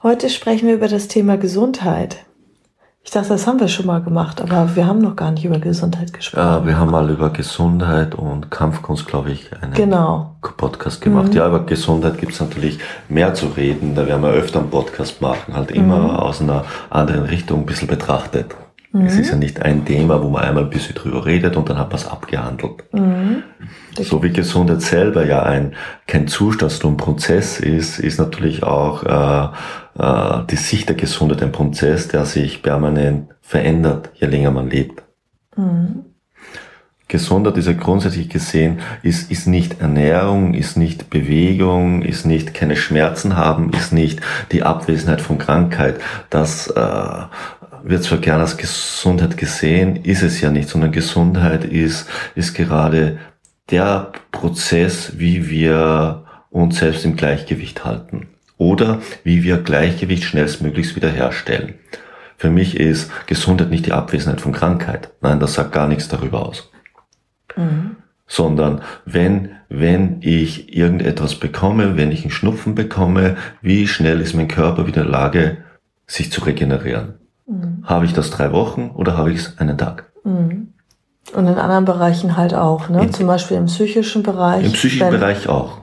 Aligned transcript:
Heute 0.00 0.30
sprechen 0.30 0.68
wir 0.68 0.74
über 0.76 0.86
das 0.86 1.08
Thema 1.08 1.36
Gesundheit. 1.38 2.18
Ich 3.02 3.10
dachte, 3.10 3.30
das 3.30 3.48
haben 3.48 3.58
wir 3.58 3.66
schon 3.66 3.86
mal 3.86 4.00
gemacht, 4.00 4.40
aber 4.40 4.76
wir 4.76 4.86
haben 4.86 5.00
noch 5.00 5.16
gar 5.16 5.32
nicht 5.32 5.44
über 5.44 5.58
Gesundheit 5.58 6.12
gesprochen. 6.12 6.40
Ja, 6.40 6.64
wir 6.64 6.78
haben 6.78 6.92
mal 6.92 7.10
über 7.10 7.30
Gesundheit 7.30 8.14
und 8.14 8.48
Kampfkunst, 8.48 9.08
glaube 9.08 9.32
ich, 9.32 9.50
einen 9.60 9.72
genau. 9.72 10.36
Podcast 10.40 11.00
gemacht. 11.00 11.30
Mhm. 11.30 11.32
Ja, 11.32 11.48
über 11.48 11.66
Gesundheit 11.66 12.18
gibt 12.18 12.32
es 12.32 12.40
natürlich 12.40 12.78
mehr 13.08 13.34
zu 13.34 13.46
reden. 13.46 13.96
Da 13.96 14.06
werden 14.06 14.22
wir 14.22 14.30
öfter 14.30 14.60
einen 14.60 14.70
Podcast 14.70 15.20
machen, 15.20 15.56
halt 15.56 15.72
immer 15.72 15.98
mhm. 15.98 16.10
aus 16.10 16.40
einer 16.40 16.64
anderen 16.90 17.24
Richtung 17.24 17.60
ein 17.60 17.66
bisschen 17.66 17.88
betrachtet. 17.88 18.54
Mhm. 18.92 19.06
Es 19.06 19.16
ist 19.16 19.30
ja 19.30 19.36
nicht 19.36 19.60
ein 19.62 19.84
Thema, 19.84 20.22
wo 20.22 20.30
man 20.30 20.44
einmal 20.44 20.64
ein 20.64 20.70
bisschen 20.70 20.94
drüber 20.94 21.26
redet 21.26 21.56
und 21.56 21.68
dann 21.68 21.78
hat 21.78 21.88
man 21.88 21.98
es 21.98 22.06
abgehandelt. 22.06 22.84
Mhm. 22.92 23.42
So 24.00 24.22
wie 24.22 24.30
Gesundheit 24.30 24.80
selber 24.80 25.26
ja 25.26 25.42
ein, 25.42 25.74
kein 26.06 26.28
Zustand, 26.28 26.72
sondern 26.72 26.94
ein 26.94 27.04
Prozess 27.04 27.60
ist, 27.60 27.98
ist 27.98 28.18
natürlich 28.18 28.62
auch 28.62 29.02
äh, 29.04 30.02
äh, 30.02 30.46
die 30.50 30.56
Sicht 30.56 30.88
der 30.88 30.96
Gesundheit 30.96 31.42
ein 31.42 31.52
Prozess, 31.52 32.08
der 32.08 32.24
sich 32.24 32.62
permanent 32.62 33.28
verändert, 33.42 34.10
je 34.14 34.26
länger 34.26 34.50
man 34.50 34.70
lebt. 34.70 35.02
Mhm. 35.56 36.04
Gesundheit 37.08 37.56
ist 37.56 37.66
ja 37.66 37.72
grundsätzlich 37.72 38.28
gesehen, 38.28 38.80
ist, 39.02 39.30
ist 39.30 39.46
nicht 39.46 39.80
Ernährung, 39.80 40.52
ist 40.52 40.76
nicht 40.76 41.08
Bewegung, 41.08 42.02
ist 42.02 42.26
nicht 42.26 42.52
keine 42.52 42.76
Schmerzen 42.76 43.34
haben, 43.34 43.72
ist 43.72 43.94
nicht 43.94 44.20
die 44.52 44.62
Abwesenheit 44.62 45.22
von 45.22 45.38
Krankheit. 45.38 46.00
Das 46.28 46.68
äh, 46.68 47.22
wird 47.84 48.04
zwar 48.04 48.18
gerne 48.18 48.42
als 48.42 48.56
Gesundheit 48.56 49.36
gesehen, 49.36 49.96
ist 49.96 50.22
es 50.22 50.40
ja 50.40 50.50
nicht, 50.50 50.68
sondern 50.68 50.92
Gesundheit 50.92 51.64
ist, 51.64 52.08
ist 52.34 52.54
gerade 52.54 53.18
der 53.70 54.12
Prozess, 54.32 55.18
wie 55.18 55.50
wir 55.50 56.24
uns 56.50 56.78
selbst 56.78 57.04
im 57.04 57.16
Gleichgewicht 57.16 57.84
halten 57.84 58.28
oder 58.56 59.00
wie 59.24 59.42
wir 59.42 59.58
Gleichgewicht 59.58 60.24
schnellstmöglichst 60.24 60.96
wiederherstellen. 60.96 61.74
Für 62.36 62.50
mich 62.50 62.78
ist 62.78 63.10
Gesundheit 63.26 63.70
nicht 63.70 63.86
die 63.86 63.92
Abwesenheit 63.92 64.40
von 64.40 64.52
Krankheit. 64.52 65.10
Nein, 65.20 65.40
das 65.40 65.54
sagt 65.54 65.72
gar 65.72 65.88
nichts 65.88 66.08
darüber 66.08 66.46
aus. 66.46 66.70
Mhm. 67.56 67.96
Sondern 68.26 68.82
wenn, 69.04 69.50
wenn 69.68 70.18
ich 70.20 70.76
irgendetwas 70.76 71.34
bekomme, 71.34 71.96
wenn 71.96 72.12
ich 72.12 72.22
einen 72.22 72.30
Schnupfen 72.30 72.74
bekomme, 72.74 73.36
wie 73.60 73.88
schnell 73.88 74.20
ist 74.20 74.34
mein 74.34 74.48
Körper 74.48 74.86
wieder 74.86 75.02
in 75.02 75.10
der 75.10 75.20
Lage, 75.20 75.56
sich 76.06 76.30
zu 76.30 76.42
regenerieren? 76.42 77.17
Mhm. 77.48 77.82
Habe 77.84 78.04
ich 78.04 78.12
das 78.12 78.30
drei 78.30 78.52
Wochen 78.52 78.90
oder 78.94 79.16
habe 79.16 79.32
ich 79.32 79.38
es 79.38 79.58
einen 79.58 79.76
Tag? 79.76 80.12
Mhm. 80.24 80.74
Und 81.34 81.46
in 81.46 81.58
anderen 81.58 81.84
Bereichen 81.84 82.36
halt 82.36 82.54
auch, 82.54 82.88
ne? 82.88 83.02
In, 83.02 83.12
Zum 83.12 83.26
Beispiel 83.26 83.56
im 83.56 83.66
psychischen 83.66 84.22
Bereich. 84.22 84.64
Im 84.64 84.72
psychischen 84.72 85.10
Bereich 85.10 85.48
auch 85.48 85.80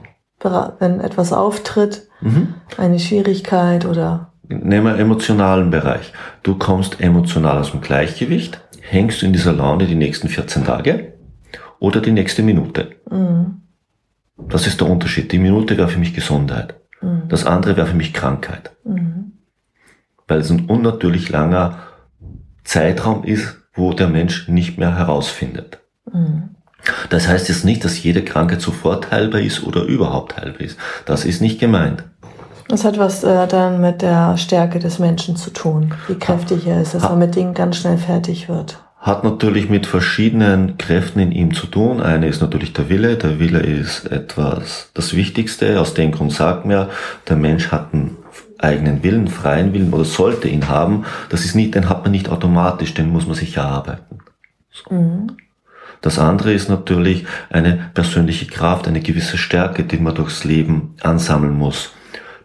wenn 0.78 1.00
etwas 1.00 1.32
auftritt, 1.32 2.08
mhm. 2.20 2.54
eine 2.76 2.98
Schwierigkeit 2.98 3.86
oder. 3.86 4.32
Nehmen 4.48 4.84
wir 4.84 4.98
emotionalen 4.98 5.70
Bereich. 5.70 6.12
Du 6.42 6.56
kommst 6.56 7.00
emotional 7.00 7.58
aus 7.58 7.72
dem 7.72 7.80
Gleichgewicht, 7.80 8.60
hängst 8.80 9.22
du 9.22 9.26
in 9.26 9.32
dieser 9.32 9.52
Laune 9.52 9.86
die 9.86 9.96
nächsten 9.96 10.28
14 10.28 10.64
Tage 10.64 11.14
oder 11.80 12.00
die 12.00 12.12
nächste 12.12 12.42
Minute. 12.42 12.90
Mhm. 13.10 13.62
Das 14.48 14.66
ist 14.66 14.80
der 14.80 14.88
Unterschied. 14.88 15.32
Die 15.32 15.38
Minute 15.38 15.76
wäre 15.76 15.88
für 15.88 15.98
mich 15.98 16.14
Gesundheit. 16.14 16.76
Mhm. 17.00 17.22
Das 17.28 17.44
andere 17.44 17.76
wäre 17.76 17.88
für 17.88 17.96
mich 17.96 18.12
Krankheit. 18.12 18.76
Mhm. 18.84 19.32
Weil 20.26 20.40
es 20.40 20.50
ein 20.50 20.66
unnatürlich 20.66 21.28
langer 21.28 21.78
Zeitraum 22.64 23.24
ist, 23.24 23.56
wo 23.74 23.92
der 23.92 24.08
Mensch 24.08 24.48
nicht 24.48 24.78
mehr 24.78 24.96
herausfindet. 24.96 25.78
Mhm. 26.12 26.50
Das 27.10 27.28
heißt 27.28 27.48
jetzt 27.48 27.64
nicht, 27.64 27.84
dass 27.84 28.02
jede 28.02 28.24
Krankheit 28.24 28.60
sofort 28.60 29.10
heilbar 29.10 29.40
ist 29.40 29.64
oder 29.64 29.82
überhaupt 29.82 30.36
heilbar 30.36 30.60
ist. 30.60 30.78
Das 31.04 31.24
ist 31.24 31.40
nicht 31.40 31.58
gemeint. 31.58 32.04
Das 32.68 32.84
hat 32.84 32.98
was 32.98 33.22
äh, 33.22 33.46
dann 33.46 33.80
mit 33.80 34.02
der 34.02 34.36
Stärke 34.36 34.78
des 34.78 34.98
Menschen 34.98 35.36
zu 35.36 35.50
tun, 35.50 35.94
wie 36.08 36.18
kräftig 36.18 36.66
er 36.66 36.82
ist, 36.82 36.94
dass 36.94 37.04
er 37.04 37.14
mit 37.14 37.36
Dingen 37.36 37.54
ganz 37.54 37.76
schnell 37.76 37.98
fertig 37.98 38.48
wird. 38.48 38.78
Hat 38.98 39.22
natürlich 39.22 39.68
mit 39.68 39.86
verschiedenen 39.86 40.78
Kräften 40.78 41.20
in 41.20 41.30
ihm 41.30 41.54
zu 41.54 41.68
tun. 41.68 42.00
Eine 42.00 42.26
ist 42.26 42.40
natürlich 42.40 42.72
der 42.72 42.88
Wille. 42.88 43.16
Der 43.16 43.38
Wille 43.38 43.60
ist 43.60 44.10
etwas 44.10 44.90
das 44.94 45.14
Wichtigste. 45.14 45.80
Aus 45.80 45.94
dem 45.94 46.10
Grund 46.10 46.32
sagt 46.32 46.66
man, 46.66 46.88
der 47.28 47.36
Mensch 47.36 47.70
hat 47.70 47.94
einen 47.94 48.16
eigenen 48.58 49.02
Willen, 49.02 49.28
freien 49.28 49.72
Willen 49.72 49.92
oder 49.92 50.04
sollte 50.04 50.48
ihn 50.48 50.68
haben. 50.68 51.04
Das 51.28 51.44
ist 51.44 51.54
nicht, 51.54 51.74
den 51.74 51.88
hat 51.88 52.02
man 52.02 52.12
nicht 52.12 52.28
automatisch, 52.28 52.94
den 52.94 53.10
muss 53.10 53.26
man 53.26 53.34
sich 53.34 53.56
erarbeiten. 53.56 54.18
So. 54.70 54.94
Mhm. 54.94 55.36
Das 56.00 56.18
andere 56.18 56.52
ist 56.52 56.68
natürlich 56.68 57.26
eine 57.50 57.90
persönliche 57.94 58.46
Kraft, 58.46 58.86
eine 58.86 59.00
gewisse 59.00 59.38
Stärke, 59.38 59.84
die 59.84 59.98
man 59.98 60.14
durchs 60.14 60.44
Leben 60.44 60.94
ansammeln 61.02 61.54
muss. 61.54 61.92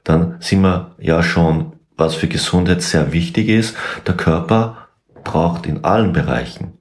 Dann 0.04 0.38
sind 0.40 0.62
wir 0.62 0.96
ja 1.00 1.22
schon, 1.22 1.74
was 1.96 2.16
für 2.16 2.28
Gesundheit 2.28 2.82
sehr 2.82 3.14
wichtig 3.14 3.50
ist, 3.50 3.76
der 4.08 4.16
Körper 4.16 4.88
braucht 5.24 5.66
in 5.66 5.84
allen 5.84 6.14
Bereichen 6.14 6.74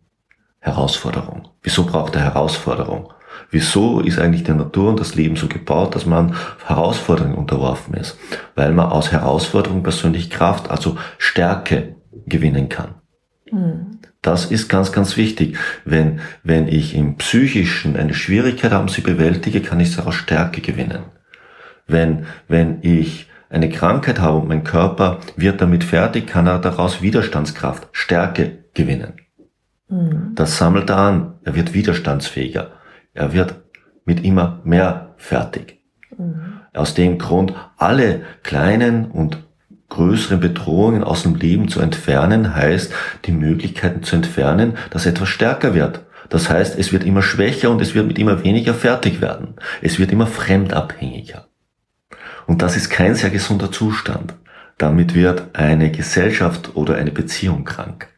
Herausforderung. 0.61 1.49
Wieso 1.63 1.85
braucht 1.85 2.15
er 2.17 2.23
Herausforderung? 2.23 3.13
Wieso 3.51 4.01
ist 4.01 4.19
eigentlich 4.19 4.45
die 4.45 4.53
Natur 4.53 4.91
und 4.91 5.01
das 5.01 5.15
Leben 5.15 5.37
so 5.37 5.49
gebaut, 5.49 5.95
dass 5.95 6.07
man 6.07 6.35
Herausforderungen 6.67 7.35
unterworfen 7.35 7.95
ist? 7.95 8.19
Weil 8.55 8.73
man 8.73 8.87
aus 8.87 9.13
Herausforderungen 9.13 9.83
persönlich 9.83 10.31
Kraft, 10.31 10.71
also 10.71 10.97
Stärke 11.19 11.97
gewinnen 12.27 12.69
kann. 12.69 12.95
Mhm. 13.51 13.99
Das 14.23 14.51
ist 14.51 14.69
ganz, 14.69 14.93
ganz 14.93 15.17
wichtig. 15.17 15.57
Wenn, 15.85 16.21
wenn 16.43 16.69
ich 16.69 16.95
im 16.95 17.17
Psychischen 17.17 17.97
eine 17.97 18.15
Schwierigkeit 18.15 18.73
habe, 18.73 18.91
sie 18.91 19.01
bewältige, 19.01 19.63
kann 19.63 19.81
ich 19.81 19.97
daraus 19.97 20.15
Stärke 20.15 20.61
gewinnen. 20.61 21.05
Wenn, 21.87 22.27
wenn 22.47 22.79
ich 22.83 23.29
eine 23.49 23.69
Krankheit 23.69 24.21
habe 24.21 24.39
und 24.39 24.49
mein 24.49 24.63
Körper 24.63 25.19
wird 25.37 25.61
damit 25.61 25.85
fertig, 25.85 26.27
kann 26.27 26.47
er 26.47 26.59
daraus 26.59 27.03
Widerstandskraft, 27.03 27.89
Stärke 27.93 28.65
gewinnen. 28.75 29.15
Mhm. 29.89 30.33
Das 30.35 30.59
sammelt 30.59 30.91
er 30.91 30.99
an. 30.99 31.35
Er 31.45 31.55
wird 31.55 31.75
widerstandsfähiger. 31.75 32.73
Er 33.15 33.33
wird 33.33 33.57
mit 34.05 34.25
immer 34.25 34.61
mehr 34.65 35.15
fertig. 35.17 35.81
Mhm. 36.17 36.61
Aus 36.73 36.95
dem 36.95 37.19
Grund 37.19 37.55
alle 37.77 38.23
kleinen 38.43 39.11
und 39.11 39.39
größeren 39.89 40.41
Bedrohungen 40.41 41.05
aus 41.05 41.25
dem 41.25 41.35
Leben 41.35 41.69
zu 41.69 41.81
entfernen, 41.81 42.55
heißt, 42.55 42.93
die 43.25 43.33
Möglichkeiten 43.33 44.03
zu 44.03 44.17
entfernen, 44.17 44.75
dass 44.91 45.05
etwas 45.05 45.29
stärker 45.29 45.75
wird. 45.75 46.07
Das 46.29 46.49
heißt, 46.49 46.79
es 46.79 46.93
wird 46.93 47.05
immer 47.05 47.23
schwächer 47.23 47.71
und 47.71 47.83
es 47.83 47.95
wird 47.95 48.07
mit 48.07 48.19
immer 48.19 48.45
weniger 48.45 48.73
fertig 48.73 49.21
werden. 49.21 49.55
Es 49.83 49.99
wird 49.99 50.13
immer 50.13 50.29
fremdabhängiger. 50.29 51.49
Und 52.47 52.63
das 52.63 52.77
ist 52.77 52.89
kein 52.89 53.17
sehr 53.17 53.31
gesunder 53.31 53.73
Zustand. 53.73 54.35
Damit 54.79 55.15
wird 55.15 55.55
eine 55.55 55.91
Gesellschaft 55.91 56.77
oder 56.77 56.95
eine 56.95 57.11
Beziehung 57.11 57.65
krank. 57.65 58.09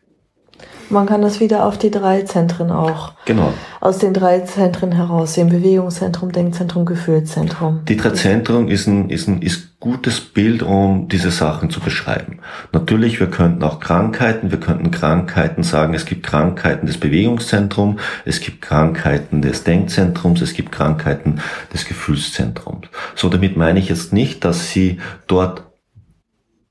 Man 0.91 1.07
kann 1.07 1.23
das 1.23 1.41
wieder 1.41 1.65
auf 1.67 1.79
die 1.79 1.91
drei 1.91 2.23
Zentren 2.23 2.71
auch. 2.71 3.13
Genau. 3.25 3.53
Aus 3.81 3.99
den 3.99 4.15
drei 4.15 4.41
Zentren 4.41 4.93
heraussehen. 4.93 5.49
Bewegungszentrum, 5.49 6.33
Denkzentrum, 6.33 6.85
Gefühlszentrum. 6.85 7.85
Die 7.89 7.97
drei 7.97 8.11
Zentren 8.11 8.69
ist 8.69 8.87
ein, 8.87 9.11
ist 9.11 9.29
ein 9.29 9.43
ist 9.43 9.73
gutes 9.83 10.21
Bild, 10.21 10.63
um 10.63 11.09
diese 11.09 11.33
Sachen 11.33 11.69
zu 11.69 11.81
beschreiben. 11.81 12.39
Natürlich, 12.73 13.19
wir 13.19 13.27
könnten 13.27 13.65
auch 13.65 13.81
Krankheiten, 13.81 14.53
wir 14.53 14.61
könnten 14.61 14.93
Krankheiten 14.93 15.65
sagen, 15.65 15.93
es 15.93 16.05
gibt 16.05 16.25
Krankheiten 16.25 16.87
des 16.87 16.99
Bewegungszentrums, 16.99 18.01
es 18.25 18.41
gibt 18.41 18.63
Krankheiten 18.63 19.43
des 19.43 19.65
Denkzentrums, 19.65 20.41
es 20.41 20.55
gibt 20.55 20.71
Krankheiten 20.71 21.41
des 21.75 21.85
Gefühlszentrums. 21.85 22.87
So, 23.17 23.29
damit 23.29 23.57
meine 23.57 23.81
ich 23.81 23.89
jetzt 23.89 24.13
nicht, 24.13 24.45
dass 24.45 24.71
sie 24.71 25.01
dort 25.27 25.65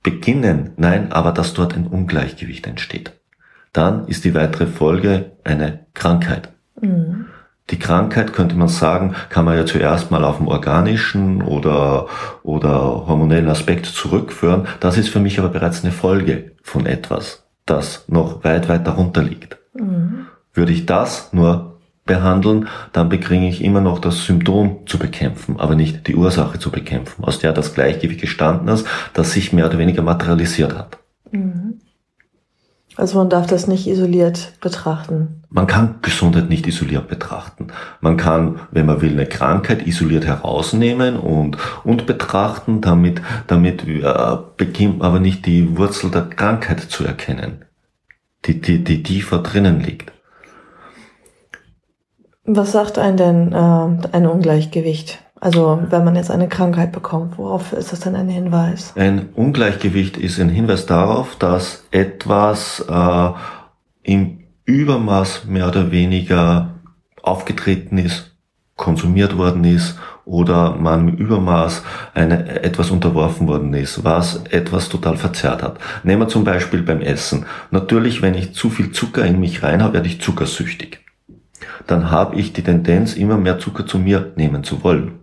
beginnen, 0.04 0.72
nein, 0.78 1.12
aber 1.12 1.34
dass 1.34 1.54
dort 1.54 1.76
ein 1.76 1.88
Ungleichgewicht 1.88 2.66
entsteht 2.66 3.21
dann 3.74 4.08
ist 4.08 4.26
die 4.26 4.34
weitere 4.34 4.68
Folge 4.68 5.32
eine 5.44 5.86
Krankheit. 5.94 6.50
Mhm. 6.80 7.26
Die 7.70 7.80
Krankheit 7.80 8.34
könnte 8.34 8.56
man 8.56 8.68
sagen, 8.68 9.16
kann 9.30 9.46
man 9.46 9.56
ja 9.56 9.66
zuerst 9.66 10.12
mal 10.12 10.26
auf 10.26 10.38
den 10.40 10.48
organischen 10.48 11.42
oder, 11.42 12.08
oder 12.44 13.08
hormonellen 13.08 13.50
Aspekt 13.50 13.86
zurückführen. 13.86 14.68
Das 14.82 14.98
ist 14.98 15.10
für 15.10 15.22
mich 15.22 15.40
aber 15.40 15.50
bereits 15.50 15.84
eine 15.84 15.94
Folge 15.94 16.52
von 16.62 16.86
etwas, 16.86 17.48
das 17.66 18.04
noch 18.08 18.44
weit, 18.44 18.68
weit 18.68 18.86
darunter 18.86 19.24
liegt. 19.24 19.58
Mhm. 19.74 20.26
Würde 20.54 20.74
ich 20.74 20.86
das 20.86 21.32
nur 21.32 21.80
behandeln, 22.06 22.68
dann 22.92 23.08
bekriege 23.08 23.48
ich 23.48 23.64
immer 23.64 23.80
noch 23.80 24.00
das 24.00 24.26
Symptom 24.26 24.86
zu 24.86 24.98
bekämpfen, 24.98 25.60
aber 25.60 25.76
nicht 25.76 26.08
die 26.08 26.16
Ursache 26.16 26.60
zu 26.60 26.72
bekämpfen, 26.72 27.24
aus 27.24 27.40
der 27.40 27.54
das 27.54 27.74
Gleichgewicht 27.74 28.20
gestanden 28.20 28.68
ist, 28.68 28.86
das 29.14 29.32
sich 29.32 29.54
mehr 29.54 29.68
oder 29.68 29.78
weniger 29.78 30.02
materialisiert 30.02 30.78
hat. 30.78 30.98
Mhm. 31.32 31.80
Also 32.98 33.18
man 33.18 33.30
darf 33.30 33.48
das 33.48 33.68
nicht 33.68 33.88
isoliert 33.88 34.54
betrachten. 34.60 35.44
Man 35.50 35.68
kann 35.68 35.96
Gesundheit 36.02 36.50
nicht 36.50 36.68
isoliert 36.68 37.08
betrachten. 37.08 37.68
Man 38.02 38.18
kann, 38.18 38.60
wenn 38.72 38.86
man 38.86 39.02
will, 39.02 39.12
eine 39.12 39.26
Krankheit 39.26 39.88
isoliert 39.88 40.26
herausnehmen 40.26 41.18
und, 41.18 41.58
und 41.84 42.06
betrachten, 42.06 42.82
damit, 42.82 43.22
damit 43.48 43.88
äh, 43.88 44.38
beginnt 44.58 45.02
aber 45.02 45.20
nicht 45.20 45.46
die 45.46 45.78
Wurzel 45.78 46.12
der 46.12 46.24
Krankheit 46.24 46.82
zu 46.82 47.06
erkennen, 47.06 47.66
die, 48.46 48.60
die, 48.60 48.84
die 48.84 49.04
tiefer 49.04 49.40
drinnen 49.40 49.80
liegt. 49.80 50.12
Was 52.44 52.72
sagt 52.72 52.98
ein 52.98 53.18
denn 53.18 53.54
äh, 53.54 54.08
ein 54.12 54.28
Ungleichgewicht? 54.28 55.20
Also 55.42 55.82
wenn 55.90 56.06
man 56.06 56.16
jetzt 56.16 56.30
eine 56.30 56.48
Krankheit 56.48 56.92
bekommt, 56.92 57.40
worauf 57.40 57.74
ist 57.74 57.92
das 57.92 58.02
denn 58.02 58.16
ein 58.16 58.30
Hinweis? 58.30 58.94
Ein 58.96 59.30
Ungleichgewicht 59.34 60.16
ist 60.16 60.40
ein 60.40 60.50
Hinweis 60.50 60.86
darauf, 60.86 61.36
dass 61.36 61.84
etwas 61.90 62.86
äh, 62.88 63.30
im 64.04 64.44
Übermaß 64.66 65.46
mehr 65.46 65.68
oder 65.68 65.90
weniger 65.90 66.76
aufgetreten 67.24 67.98
ist, 67.98 68.36
konsumiert 68.76 69.36
worden 69.36 69.64
ist 69.64 69.98
oder 70.26 70.76
man 70.76 71.08
im 71.08 71.16
Übermaß 71.16 71.82
eine, 72.14 72.64
etwas 72.64 72.92
unterworfen 72.92 73.48
worden 73.48 73.74
ist, 73.74 74.04
was 74.04 74.44
etwas 74.52 74.90
total 74.90 75.18
verzerrt 75.18 75.64
hat. 75.64 75.80
Nehmen 76.04 76.22
wir 76.22 76.28
zum 76.28 76.44
Beispiel 76.44 76.84
beim 76.84 77.02
Essen. 77.02 77.48
Natürlich, 77.72 78.22
wenn 78.22 78.36
ich 78.36 78.54
zu 78.54 78.70
viel 78.70 78.92
Zucker 78.92 79.26
in 79.26 79.40
mich 79.40 79.64
rein 79.64 79.82
habe, 79.82 79.96
werde 79.96 80.08
ich 80.08 80.22
zuckersüchtig. 80.22 81.00
Dann 81.88 82.12
habe 82.12 82.36
ich 82.36 82.54
die 82.54 82.62
Tendenz, 82.62 83.16
immer 83.16 83.38
mehr 83.38 83.58
Zucker 83.58 83.88
zu 83.88 83.98
mir 83.98 84.34
nehmen 84.36 84.64
zu 84.64 84.84
wollen. 84.84 85.21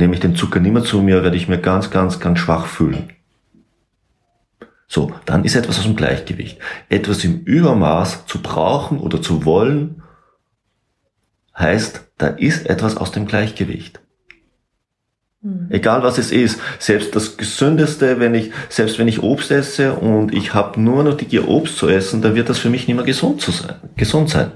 Nehme 0.00 0.14
ich 0.14 0.20
den 0.20 0.34
Zucker 0.34 0.60
nicht 0.60 0.72
mehr 0.72 0.82
zu 0.82 1.02
mir, 1.02 1.22
werde 1.22 1.36
ich 1.36 1.46
mir 1.46 1.58
ganz, 1.58 1.90
ganz, 1.90 2.20
ganz 2.20 2.38
schwach 2.38 2.64
fühlen. 2.64 3.10
So, 4.88 5.12
dann 5.26 5.44
ist 5.44 5.56
etwas 5.56 5.78
aus 5.78 5.84
dem 5.84 5.94
Gleichgewicht. 5.94 6.58
Etwas 6.88 7.22
im 7.22 7.42
Übermaß 7.42 8.24
zu 8.24 8.40
brauchen 8.40 8.98
oder 8.98 9.20
zu 9.20 9.44
wollen, 9.44 10.02
heißt, 11.56 12.00
da 12.16 12.28
ist 12.28 12.66
etwas 12.66 12.96
aus 12.96 13.12
dem 13.12 13.26
Gleichgewicht. 13.26 14.00
Mhm. 15.42 15.66
Egal 15.68 16.02
was 16.02 16.16
es 16.16 16.32
ist, 16.32 16.58
selbst 16.78 17.14
das 17.14 17.36
Gesündeste, 17.36 18.20
wenn 18.20 18.34
ich, 18.34 18.52
selbst 18.70 18.98
wenn 18.98 19.06
ich 19.06 19.22
Obst 19.22 19.50
esse 19.50 19.92
und 19.92 20.32
ich 20.32 20.54
habe 20.54 20.80
nur 20.80 21.04
noch 21.04 21.18
die 21.18 21.26
Gier 21.26 21.46
Obst 21.46 21.76
zu 21.76 21.90
essen, 21.90 22.22
dann 22.22 22.34
wird 22.34 22.48
das 22.48 22.58
für 22.58 22.70
mich 22.70 22.88
nicht 22.88 22.96
mehr 22.96 23.04
gesund 23.04 23.42
zu 23.42 23.50
sein, 23.50 23.74
gesund 23.96 24.30
sein. 24.30 24.52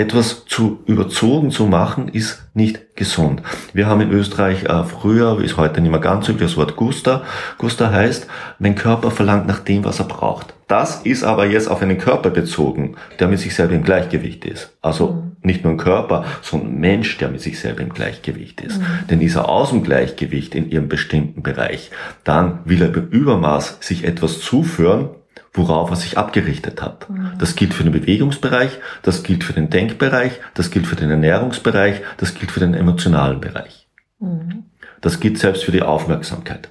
Etwas 0.00 0.46
zu 0.46 0.78
überzogen 0.86 1.50
zu 1.50 1.66
machen, 1.66 2.08
ist 2.08 2.48
nicht 2.54 2.96
gesund. 2.96 3.42
Wir 3.74 3.86
haben 3.86 4.00
in 4.00 4.10
Österreich 4.10 4.64
äh, 4.64 4.82
früher, 4.84 5.38
ist 5.44 5.58
heute 5.58 5.82
nicht 5.82 5.90
mehr 5.90 6.00
ganz 6.00 6.26
üblich, 6.26 6.48
das 6.48 6.56
Wort 6.56 6.74
Gusta. 6.74 7.22
Gusta 7.58 7.90
heißt, 7.90 8.26
mein 8.58 8.76
Körper 8.76 9.10
verlangt 9.10 9.46
nach 9.46 9.58
dem, 9.58 9.84
was 9.84 9.98
er 9.98 10.06
braucht. 10.06 10.54
Das 10.68 11.02
ist 11.02 11.22
aber 11.22 11.44
jetzt 11.44 11.68
auf 11.68 11.82
einen 11.82 11.98
Körper 11.98 12.30
bezogen, 12.30 12.96
der 13.18 13.28
mit 13.28 13.40
sich 13.40 13.54
selber 13.54 13.74
im 13.74 13.82
Gleichgewicht 13.82 14.46
ist. 14.46 14.74
Also 14.80 15.08
mhm. 15.08 15.36
nicht 15.42 15.64
nur 15.64 15.74
ein 15.74 15.78
Körper, 15.78 16.24
sondern 16.40 16.70
ein 16.70 16.80
Mensch, 16.80 17.18
der 17.18 17.28
mit 17.28 17.42
sich 17.42 17.60
selber 17.60 17.82
im 17.82 17.92
Gleichgewicht 17.92 18.62
ist. 18.62 18.78
Mhm. 18.78 18.84
Denn 19.10 19.20
ist 19.20 19.36
er 19.36 19.50
aus 19.50 19.68
dem 19.68 19.82
Gleichgewicht 19.82 20.54
in 20.54 20.70
ihrem 20.70 20.88
bestimmten 20.88 21.42
Bereich, 21.42 21.90
dann 22.24 22.60
will 22.64 22.80
er 22.80 22.94
im 22.94 23.08
Übermaß 23.08 23.78
sich 23.80 24.04
etwas 24.04 24.40
zuführen, 24.40 25.10
worauf 25.52 25.90
er 25.90 25.96
sich 25.96 26.16
abgerichtet 26.16 26.82
hat. 26.82 27.10
Mhm. 27.10 27.32
Das 27.38 27.56
gilt 27.56 27.74
für 27.74 27.82
den 27.82 27.92
Bewegungsbereich, 27.92 28.78
das 29.02 29.22
gilt 29.22 29.44
für 29.44 29.52
den 29.52 29.70
Denkbereich, 29.70 30.32
das 30.54 30.70
gilt 30.70 30.86
für 30.86 30.96
den 30.96 31.10
Ernährungsbereich, 31.10 32.02
das 32.16 32.34
gilt 32.34 32.50
für 32.50 32.60
den 32.60 32.74
emotionalen 32.74 33.40
Bereich. 33.40 33.88
Mhm. 34.20 34.64
Das 35.00 35.18
gilt 35.20 35.38
selbst 35.38 35.64
für 35.64 35.72
die 35.72 35.82
Aufmerksamkeit. 35.82 36.70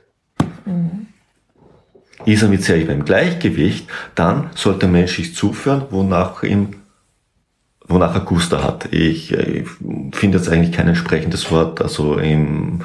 Mhm. 0.65 1.07
Ist 2.25 2.43
er 2.43 2.49
mit 2.49 2.63
selber 2.63 2.93
im 2.93 3.05
Gleichgewicht, 3.05 3.87
dann 4.15 4.49
sollte 4.55 4.81
der 4.81 4.89
Mensch 4.89 5.15
sich 5.15 5.35
zuführen, 5.35 5.83
wonach 5.89 6.43
ihm 6.43 6.75
wonach 7.89 8.13
er 8.13 8.21
Guster 8.21 8.63
hat. 8.63 8.93
Ich, 8.93 9.33
ich 9.33 9.67
finde 10.11 10.37
jetzt 10.37 10.47
eigentlich 10.47 10.71
kein 10.71 10.87
entsprechendes 10.87 11.51
Wort, 11.51 11.81
also 11.81 12.17
im 12.17 12.81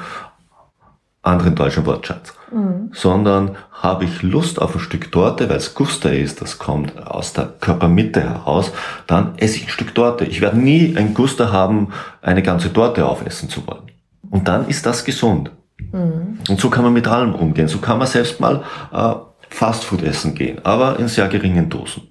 anderen 1.21 1.55
deutschen 1.55 1.85
Wortschatz. 1.85 2.33
Mhm. 2.55 2.89
Sondern 2.93 3.57
habe 3.73 4.05
ich 4.05 4.21
Lust 4.21 4.61
auf 4.61 4.75
ein 4.75 4.79
Stück 4.79 5.11
Torte, 5.11 5.49
weil 5.49 5.57
es 5.57 5.73
Guster 5.73 6.13
ist, 6.13 6.41
das 6.41 6.57
kommt 6.57 7.05
aus 7.05 7.33
der 7.33 7.47
Körpermitte 7.59 8.21
heraus, 8.21 8.71
dann 9.07 9.33
esse 9.37 9.57
ich 9.57 9.65
ein 9.65 9.69
Stück 9.69 9.93
Torte. 9.93 10.23
Ich 10.23 10.39
werde 10.39 10.57
nie 10.57 10.95
ein 10.95 11.13
Guster 11.13 11.51
haben, 11.51 11.89
eine 12.21 12.41
ganze 12.41 12.71
Torte 12.71 13.05
aufessen 13.05 13.49
zu 13.49 13.67
wollen. 13.67 13.91
Und 14.29 14.47
dann 14.47 14.69
ist 14.69 14.85
das 14.85 15.03
gesund. 15.03 15.51
Mhm. 15.91 16.39
Und 16.47 16.61
so 16.61 16.69
kann 16.69 16.85
man 16.85 16.93
mit 16.93 17.09
allem 17.09 17.35
umgehen. 17.35 17.67
So 17.67 17.79
kann 17.79 17.97
man 17.97 18.07
selbst 18.07 18.39
mal 18.39 18.63
äh, 18.93 19.15
Fastfood 19.49 20.01
essen 20.01 20.33
gehen, 20.33 20.59
aber 20.63 20.97
in 20.97 21.09
sehr 21.09 21.27
geringen 21.27 21.69
Dosen. 21.69 22.03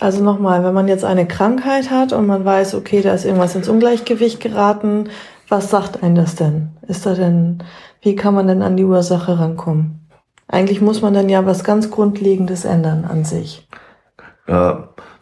Also 0.00 0.24
nochmal, 0.24 0.64
wenn 0.64 0.74
man 0.74 0.88
jetzt 0.88 1.04
eine 1.04 1.28
Krankheit 1.28 1.90
hat 1.90 2.12
und 2.12 2.26
man 2.26 2.44
weiß, 2.44 2.74
okay, 2.74 3.00
da 3.00 3.14
ist 3.14 3.24
irgendwas 3.24 3.54
ins 3.54 3.68
Ungleichgewicht 3.68 4.40
geraten, 4.40 5.08
was 5.52 5.70
sagt 5.70 6.02
einen 6.02 6.14
das 6.14 6.34
denn? 6.34 6.70
Ist 6.88 7.04
da 7.04 7.14
denn 7.14 7.62
wie 8.00 8.16
kann 8.16 8.34
man 8.34 8.48
denn 8.48 8.62
an 8.62 8.78
die 8.78 8.84
Ursache 8.84 9.38
rankommen? 9.38 10.08
Eigentlich 10.48 10.80
muss 10.80 11.02
man 11.02 11.12
dann 11.12 11.28
ja 11.28 11.44
was 11.44 11.62
ganz 11.62 11.90
Grundlegendes 11.90 12.64
ändern 12.64 13.04
an 13.04 13.24
sich. 13.24 13.68
Äh, 14.46 14.72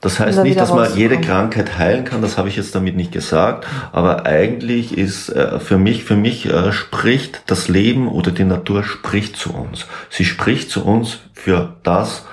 das 0.00 0.20
heißt 0.20 0.42
nicht, 0.44 0.58
dass 0.58 0.72
man 0.72 0.96
jede 0.96 1.20
Krankheit 1.20 1.78
heilen 1.78 2.04
kann, 2.04 2.22
das 2.22 2.38
habe 2.38 2.48
ich 2.48 2.56
jetzt 2.56 2.74
damit 2.74 2.96
nicht 2.96 3.12
gesagt, 3.12 3.66
aber 3.92 4.24
eigentlich 4.24 4.96
ist 4.96 5.30
äh, 5.30 5.58
für 5.58 5.78
mich, 5.78 6.04
für 6.04 6.16
mich 6.16 6.46
äh, 6.46 6.72
spricht 6.72 7.42
das 7.46 7.68
Leben 7.68 8.08
oder 8.08 8.30
die 8.30 8.44
Natur 8.44 8.84
spricht 8.84 9.36
zu 9.36 9.52
uns. 9.52 9.86
Sie 10.08 10.24
spricht 10.24 10.70
zu 10.70 10.84
uns 10.86 11.18
für 11.34 11.74
das, 11.82 12.24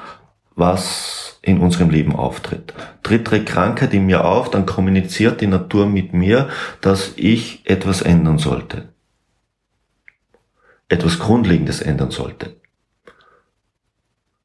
was 0.57 1.39
in 1.41 1.59
unserem 1.59 1.89
Leben 1.89 2.13
auftritt. 2.15 2.73
Tritt 3.03 3.45
Krankheit 3.45 3.93
in 3.93 4.05
mir 4.05 4.25
auf, 4.25 4.51
dann 4.51 4.65
kommuniziert 4.65 5.39
die 5.39 5.47
Natur 5.47 5.85
mit 5.85 6.13
mir, 6.13 6.49
dass 6.81 7.13
ich 7.15 7.61
etwas 7.63 8.01
ändern 8.01 8.37
sollte 8.37 8.89
etwas 10.89 11.19
Grundlegendes 11.19 11.81
ändern 11.81 12.11
sollte. 12.11 12.55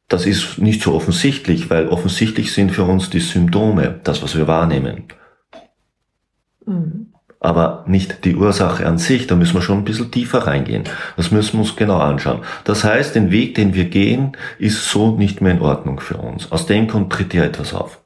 Das 0.09 0.27
ist 0.27 0.59
nicht 0.59 0.83
so 0.83 0.95
offensichtlich, 0.95 1.71
weil 1.71 1.89
offensichtlich 1.89 2.53
sind 2.53 2.71
für 2.73 2.85
uns 2.85 3.09
die 3.11 3.21
Symptome, 3.21 4.01
das, 4.05 4.23
was 4.23 4.37
wir 4.37 4.47
wahrnehmen. 4.47 5.05
Mhm. 6.67 7.12
Aber 7.45 7.83
nicht 7.89 8.25
die 8.25 8.37
Ursache 8.37 8.87
an 8.87 8.99
sich, 8.99 9.27
da 9.27 9.35
müssen 9.35 9.55
wir 9.55 9.63
schon 9.63 9.79
ein 9.79 9.85
bisschen 9.85 10.13
tiefer 10.13 10.47
reingehen. 10.47 10.85
Das 11.17 11.33
müssen 11.33 11.55
wir 11.55 11.61
uns 11.63 11.75
genau 11.75 11.99
anschauen. 11.99 12.43
Das 12.63 12.85
heißt, 12.85 13.17
den 13.17 13.33
Weg, 13.33 13.57
den 13.57 13.75
wir 13.75 13.87
gehen, 13.87 14.37
ist 14.61 14.89
so 14.89 15.17
nicht 15.17 15.41
mehr 15.41 15.51
in 15.51 15.61
Ordnung 15.61 15.99
für 15.99 16.19
uns. 16.19 16.53
Aus 16.53 16.67
dem 16.67 16.87
Grund 16.87 17.13
tritt 17.13 17.33
hier 17.33 17.43
etwas 17.43 17.75
auf. 17.75 17.99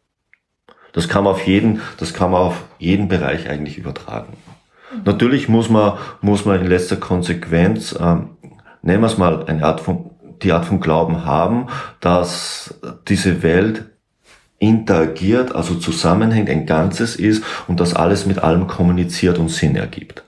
Das 0.94 1.10
kann 1.10 1.24
man 1.24 1.34
auf 1.34 1.46
jeden, 1.46 1.82
das 1.98 2.14
kann 2.14 2.30
man 2.30 2.40
auf 2.40 2.64
jeden 2.78 3.08
Bereich 3.08 3.50
eigentlich 3.50 3.76
übertragen. 3.76 4.32
Natürlich 5.04 5.50
muss 5.50 5.68
man, 5.68 5.98
muss 6.22 6.46
man 6.46 6.58
in 6.58 6.68
letzter 6.68 6.96
Konsequenz, 6.96 7.94
ähm, 8.00 8.30
nehmen 8.80 9.02
wir 9.02 9.08
es 9.08 9.18
mal, 9.18 9.44
eine 9.44 9.64
Art 9.64 9.82
von, 9.82 10.12
die 10.42 10.52
Art 10.52 10.64
von 10.64 10.80
Glauben 10.80 11.26
haben, 11.26 11.66
dass 12.00 12.80
diese 13.06 13.42
Welt 13.42 13.84
interagiert, 14.58 15.54
also 15.54 15.74
zusammenhängt, 15.74 16.48
ein 16.48 16.66
Ganzes 16.66 17.16
ist 17.16 17.44
und 17.68 17.80
dass 17.80 17.94
alles 17.94 18.26
mit 18.26 18.38
allem 18.38 18.66
kommuniziert 18.66 19.38
und 19.38 19.50
Sinn 19.50 19.76
ergibt. 19.76 20.24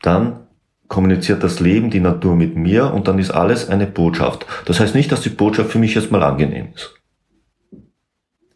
Dann 0.00 0.40
kommuniziert 0.88 1.42
das 1.42 1.60
Leben, 1.60 1.90
die 1.90 2.00
Natur 2.00 2.36
mit 2.36 2.56
mir 2.56 2.92
und 2.92 3.08
dann 3.08 3.18
ist 3.18 3.30
alles 3.30 3.68
eine 3.68 3.86
Botschaft. 3.86 4.46
Das 4.66 4.80
heißt 4.80 4.94
nicht, 4.94 5.10
dass 5.10 5.22
die 5.22 5.30
Botschaft 5.30 5.70
für 5.70 5.78
mich 5.78 5.94
jetzt 5.94 6.10
mal 6.10 6.22
angenehm 6.22 6.68
ist. 6.74 6.94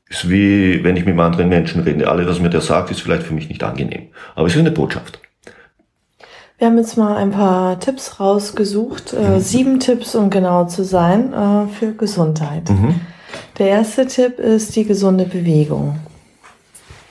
Ist 0.09 0.28
wie, 0.28 0.85
wenn 0.85 0.97
ich 0.97 1.04
mit 1.04 1.12
einem 1.12 1.21
anderen 1.21 1.49
Menschen 1.49 1.83
rede. 1.83 2.09
Alles, 2.09 2.28
was 2.28 2.40
mir 2.40 2.50
der 2.50 2.61
sagt, 2.61 2.90
ist 2.90 3.00
vielleicht 3.00 3.25
für 3.25 3.35
mich 3.35 3.49
nicht 3.49 3.62
angenehm. 3.64 4.09
Aber 4.35 4.47
es 4.47 4.54
ist 4.54 4.61
eine 4.61 4.71
Botschaft. 4.71 5.18
Wir 6.59 6.68
haben 6.68 6.78
jetzt 6.78 6.97
mal 6.97 7.16
ein 7.16 7.33
paar 7.33 7.80
Tipps 7.80 8.21
rausgesucht. 8.21 9.12
Äh, 9.12 9.30
mhm. 9.30 9.40
sieben 9.40 9.80
Tipps, 9.80 10.14
um 10.14 10.30
genau 10.30 10.66
zu 10.66 10.85
sein, 10.85 11.33
äh, 11.33 11.66
für 11.68 11.92
Gesundheit. 11.92 12.71
Mhm. 12.71 13.00
Der 13.59 13.69
erste 13.69 14.07
Tipp 14.07 14.39
ist 14.39 14.77
die 14.77 14.85
gesunde 14.85 15.25
Bewegung. 15.25 15.99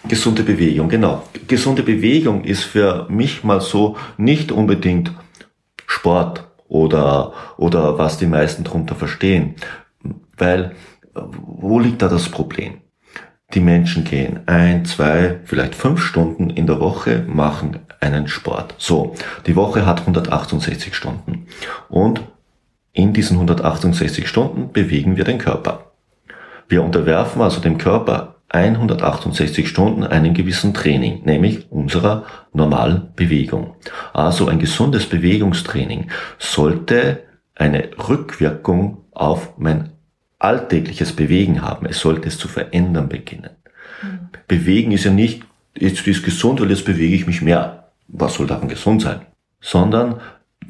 Gesunde 0.07 0.43
Bewegung, 0.43 0.87
genau. 0.89 1.23
Gesunde 1.47 1.81
Bewegung 1.81 2.43
ist 2.43 2.63
für 2.63 3.07
mich 3.09 3.43
mal 3.43 3.61
so 3.61 3.97
nicht 4.17 4.51
unbedingt 4.51 5.11
Sport 5.87 6.47
oder, 6.67 7.33
oder 7.57 7.97
was 7.97 8.19
die 8.19 8.27
meisten 8.27 8.63
darunter 8.63 8.93
verstehen. 8.93 9.55
Weil, 10.37 10.73
wo 11.15 11.79
liegt 11.79 12.03
da 12.03 12.09
das 12.09 12.29
Problem? 12.29 12.81
Die 13.55 13.59
Menschen 13.59 14.03
gehen 14.03 14.41
ein, 14.45 14.85
zwei, 14.85 15.39
vielleicht 15.45 15.73
fünf 15.73 16.01
Stunden 16.01 16.51
in 16.51 16.67
der 16.67 16.79
Woche, 16.79 17.23
machen 17.27 17.79
einen 17.99 18.27
Sport. 18.27 18.75
So, 18.77 19.15
die 19.47 19.55
Woche 19.55 19.87
hat 19.87 20.01
168 20.01 20.93
Stunden. 20.93 21.47
Und 21.89 22.21
in 22.93 23.13
diesen 23.13 23.37
168 23.37 24.27
Stunden 24.27 24.71
bewegen 24.71 25.17
wir 25.17 25.23
den 25.23 25.39
Körper. 25.39 25.84
Wir 26.67 26.83
unterwerfen 26.83 27.41
also 27.41 27.59
dem 27.61 27.77
Körper 27.77 28.35
168 28.49 29.67
Stunden 29.67 30.03
einem 30.03 30.33
gewissen 30.33 30.73
Training, 30.73 31.23
nämlich 31.25 31.71
unserer 31.71 32.25
normalen 32.53 33.09
Bewegung. 33.15 33.75
Also 34.13 34.47
ein 34.47 34.59
gesundes 34.59 35.07
Bewegungstraining 35.07 36.09
sollte 36.37 37.23
eine 37.55 37.89
Rückwirkung 38.07 38.99
auf 39.11 39.57
mein 39.57 39.91
alltägliches 40.39 41.13
Bewegen 41.13 41.61
haben. 41.61 41.85
Es 41.85 41.99
sollte 41.99 42.27
es 42.27 42.37
zu 42.37 42.47
verändern 42.47 43.09
beginnen. 43.09 43.51
Mhm. 44.01 44.29
Bewegen 44.47 44.91
ist 44.91 45.05
ja 45.05 45.11
nicht, 45.11 45.43
jetzt 45.75 46.05
ist 46.07 46.23
gesund, 46.23 46.61
weil 46.61 46.69
jetzt 46.69 46.85
bewege 46.85 47.15
ich 47.15 47.27
mich 47.27 47.41
mehr. 47.41 47.89
Was 48.07 48.35
soll 48.35 48.47
daran 48.47 48.69
gesund 48.69 49.01
sein? 49.01 49.21
Sondern 49.59 50.21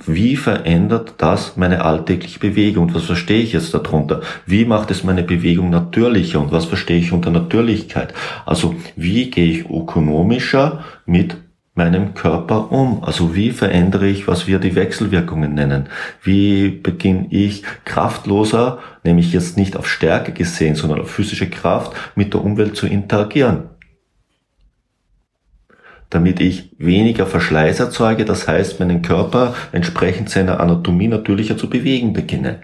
wie 0.06 0.36
verändert 0.36 1.16
das 1.18 1.58
meine 1.58 1.84
alltägliche 1.84 2.40
Bewegung? 2.40 2.86
Und 2.86 2.96
was 2.96 3.04
verstehe 3.04 3.42
ich 3.42 3.54
jetzt 3.54 3.74
darunter? 3.74 4.22
Wie 4.46 4.66
macht 4.66 4.92
es 4.92 5.04
meine 5.04 5.24
Bewegung 5.24 5.70
natürlicher? 5.70 6.40
Und 6.40 6.52
was 6.52 6.66
verstehe 6.66 7.00
ich 7.00 7.12
unter 7.12 7.32
Natürlichkeit? 7.32 8.14
Also 8.46 8.76
wie 8.96 9.30
gehe 9.32 9.52
ich 9.52 9.70
ökonomischer 9.70 10.84
mit 11.06 11.38
meinem 11.76 12.14
Körper 12.14 12.72
um? 12.72 13.04
Also 13.04 13.36
wie 13.36 13.52
verändere 13.52 14.08
ich, 14.08 14.28
was 14.28 14.48
wir 14.48 14.60
die 14.60 14.76
Wechselwirkungen 14.76 15.54
nennen? 15.54 15.88
Wie 16.24 16.70
beginne 16.70 17.28
ich 17.30 17.64
kraftloser, 17.84 18.80
nämlich 19.04 19.34
jetzt 19.34 19.58
nicht 19.58 19.78
auf 19.78 19.88
Stärke 19.88 20.32
gesehen, 20.32 20.76
sondern 20.76 21.02
auf 21.02 21.12
physische 21.12 21.50
Kraft, 21.50 21.94
mit 22.16 22.34
der 22.34 22.44
Umwelt 22.44 22.76
zu 22.76 22.88
interagieren? 22.88 23.75
Damit 26.10 26.40
ich 26.40 26.72
weniger 26.78 27.26
Verschleiß 27.26 27.80
erzeuge, 27.80 28.26
das 28.26 28.48
heißt 28.48 28.80
meinen 28.80 29.02
Körper 29.02 29.56
entsprechend 29.72 30.30
seiner 30.30 30.60
Anatomie 30.60 31.08
natürlicher 31.08 31.58
zu 31.58 31.70
bewegen 31.70 32.14
beginne. 32.14 32.62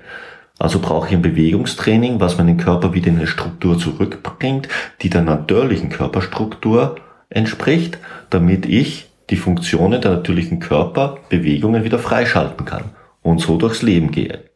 Also 0.60 0.80
brauche 0.80 1.08
ich 1.08 1.14
ein 1.14 1.24
Bewegungstraining, 1.24 2.20
was 2.20 2.38
meinen 2.38 2.58
Körper 2.58 2.94
wieder 2.94 3.08
in 3.08 3.18
eine 3.18 3.28
Struktur 3.28 3.80
zurückbringt, 3.80 4.68
die 5.02 5.10
der 5.10 5.24
natürlichen 5.24 5.90
Körperstruktur 5.90 6.98
entspricht, 7.30 7.98
damit 8.30 8.68
ich 8.68 9.10
die 9.32 9.38
Funktionen 9.38 10.02
der 10.02 10.12
natürlichen 10.12 10.60
Körperbewegungen 10.60 11.84
wieder 11.84 11.98
freischalten 11.98 12.66
kann 12.66 12.84
und 13.24 13.40
so 13.40 13.58
durchs 13.58 13.82
Leben 13.82 14.12
gehe. 14.12 14.51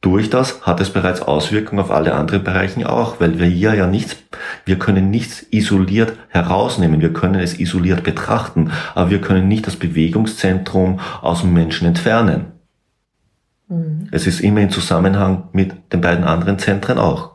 Durch 0.00 0.30
das 0.30 0.62
hat 0.62 0.80
es 0.80 0.90
bereits 0.90 1.20
Auswirkungen 1.20 1.80
auf 1.80 1.90
alle 1.90 2.14
anderen 2.14 2.42
Bereichen 2.42 2.84
auch, 2.84 3.20
weil 3.20 3.38
wir 3.38 3.46
hier 3.46 3.74
ja 3.74 3.86
nichts, 3.86 4.16
wir 4.64 4.78
können 4.78 5.10
nichts 5.10 5.44
isoliert 5.50 6.14
herausnehmen, 6.28 7.02
wir 7.02 7.12
können 7.12 7.40
es 7.40 7.60
isoliert 7.60 8.02
betrachten, 8.02 8.70
aber 8.94 9.10
wir 9.10 9.20
können 9.20 9.46
nicht 9.46 9.66
das 9.66 9.76
Bewegungszentrum 9.76 11.00
aus 11.20 11.42
dem 11.42 11.52
Menschen 11.52 11.86
entfernen. 11.86 12.46
Mhm. 13.68 14.08
Es 14.10 14.26
ist 14.26 14.40
immer 14.40 14.60
in 14.60 14.70
Zusammenhang 14.70 15.48
mit 15.52 15.72
den 15.92 16.00
beiden 16.00 16.24
anderen 16.24 16.58
Zentren 16.58 16.98
auch. 16.98 17.32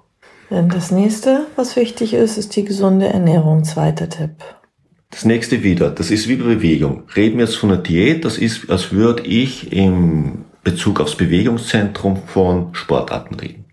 Das 0.50 0.92
nächste, 0.92 1.46
was 1.56 1.76
wichtig 1.76 2.14
ist, 2.14 2.38
ist 2.38 2.56
die 2.56 2.64
gesunde 2.64 3.08
Ernährung, 3.08 3.64
zweiter 3.64 4.10
Tipp. 4.10 4.32
Das 5.12 5.26
nächste 5.26 5.64
wieder, 5.64 5.90
das 5.92 6.12
ist 6.12 6.28
wie 6.28 6.36
Bewegung. 6.36 7.04
Reden 7.16 7.38
wir 7.38 7.46
jetzt 7.46 7.58
von 7.58 7.72
einer 7.72 7.82
Diät, 7.82 8.26
das 8.26 8.38
ist, 8.38 8.70
als 8.70 8.92
würde 8.92 9.24
ich 9.24 9.72
im 9.72 10.46
Bezug 10.66 11.00
aufs 11.00 11.16
Bewegungszentrum 11.16 12.18
von 12.26 12.74
Sportarten 12.74 13.36
reden. 13.36 13.66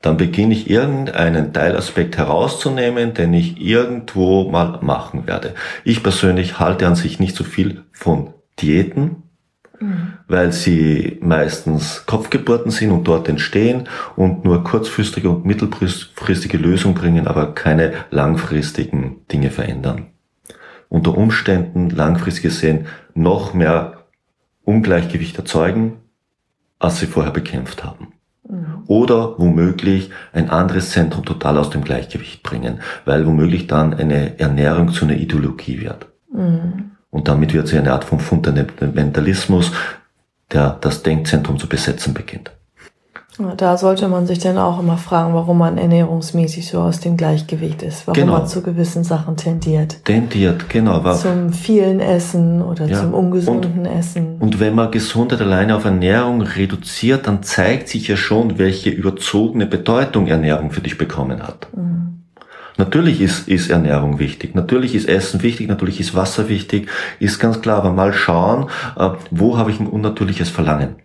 Dann 0.00 0.16
beginne 0.16 0.54
ich 0.54 0.68
irgendeinen 0.68 1.52
Teilaspekt 1.52 2.16
herauszunehmen, 2.16 3.14
den 3.14 3.32
ich 3.34 3.60
irgendwo 3.60 4.50
mal 4.50 4.80
machen 4.82 5.28
werde. 5.28 5.54
Ich 5.84 6.02
persönlich 6.02 6.58
halte 6.58 6.88
an 6.88 6.96
sich 6.96 7.20
nicht 7.20 7.36
so 7.36 7.44
viel 7.44 7.84
von 7.92 8.34
Diäten, 8.58 9.22
mhm. 9.78 10.14
weil 10.26 10.50
sie 10.52 11.18
meistens 11.20 12.04
Kopfgeburten 12.06 12.72
sind 12.72 12.90
und 12.90 13.06
dort 13.06 13.28
entstehen 13.28 13.88
und 14.16 14.44
nur 14.44 14.64
kurzfristige 14.64 15.30
und 15.30 15.44
mittelfristige 15.44 16.56
Lösungen 16.56 16.94
bringen, 16.96 17.28
aber 17.28 17.54
keine 17.54 17.92
langfristigen 18.10 19.20
Dinge 19.30 19.50
verändern. 19.50 20.06
Unter 20.88 21.16
Umständen 21.16 21.90
langfristig 21.90 22.42
gesehen 22.42 22.86
noch 23.14 23.54
mehr 23.54 24.01
Ungleichgewicht 24.64 25.36
erzeugen, 25.38 25.98
als 26.78 26.98
sie 26.98 27.06
vorher 27.06 27.32
bekämpft 27.32 27.84
haben. 27.84 28.12
Oder 28.86 29.38
womöglich 29.38 30.10
ein 30.32 30.50
anderes 30.50 30.90
Zentrum 30.90 31.24
total 31.24 31.56
aus 31.58 31.70
dem 31.70 31.84
Gleichgewicht 31.84 32.42
bringen, 32.42 32.80
weil 33.04 33.26
womöglich 33.26 33.66
dann 33.66 33.94
eine 33.94 34.38
Ernährung 34.38 34.92
zu 34.92 35.04
einer 35.04 35.14
Ideologie 35.14 35.80
wird. 35.80 36.06
Mhm. 36.32 36.90
Und 37.10 37.28
damit 37.28 37.54
wird 37.54 37.68
sie 37.68 37.78
eine 37.78 37.92
Art 37.92 38.04
von 38.04 38.20
Fundamentalismus, 38.20 39.70
der 40.50 40.76
das 40.80 41.02
Denkzentrum 41.02 41.58
zu 41.58 41.68
besetzen 41.68 42.14
beginnt. 42.14 42.52
Da 43.56 43.76
sollte 43.76 44.08
man 44.08 44.26
sich 44.26 44.38
dann 44.38 44.58
auch 44.58 44.80
immer 44.80 44.96
fragen, 44.96 45.34
warum 45.34 45.58
man 45.58 45.78
ernährungsmäßig 45.78 46.68
so 46.68 46.80
aus 46.80 47.00
dem 47.00 47.16
Gleichgewicht 47.16 47.82
ist, 47.82 48.06
warum 48.06 48.20
genau. 48.20 48.38
man 48.38 48.46
zu 48.46 48.62
gewissen 48.62 49.04
Sachen 49.04 49.36
tendiert. 49.36 50.04
Tendiert, 50.04 50.68
genau. 50.68 51.00
Zum 51.14 51.52
vielen 51.52 52.00
Essen 52.00 52.62
oder 52.62 52.86
ja. 52.86 52.98
zum 53.00 53.14
ungesunden 53.14 53.80
und, 53.80 53.86
Essen. 53.86 54.36
Und 54.38 54.60
wenn 54.60 54.74
man 54.74 54.90
Gesundheit 54.90 55.40
alleine 55.40 55.76
auf 55.76 55.84
Ernährung 55.84 56.42
reduziert, 56.42 57.26
dann 57.26 57.42
zeigt 57.42 57.88
sich 57.88 58.08
ja 58.08 58.16
schon, 58.16 58.58
welche 58.58 58.90
überzogene 58.90 59.66
Bedeutung 59.66 60.26
Ernährung 60.26 60.70
für 60.70 60.80
dich 60.80 60.98
bekommen 60.98 61.42
hat. 61.42 61.68
Mhm. 61.74 62.02
Natürlich 62.78 63.20
ist, 63.20 63.48
ist 63.48 63.70
Ernährung 63.70 64.18
wichtig, 64.18 64.54
natürlich 64.54 64.94
ist 64.94 65.08
Essen 65.08 65.42
wichtig, 65.42 65.68
natürlich 65.68 66.00
ist 66.00 66.14
Wasser 66.14 66.48
wichtig, 66.48 66.88
ist 67.20 67.38
ganz 67.38 67.60
klar, 67.60 67.78
aber 67.78 67.92
mal 67.92 68.12
schauen, 68.12 68.68
äh, 68.96 69.10
wo 69.30 69.58
habe 69.58 69.70
ich 69.70 69.78
ein 69.78 69.86
unnatürliches 69.86 70.48
Verlangen. 70.48 70.96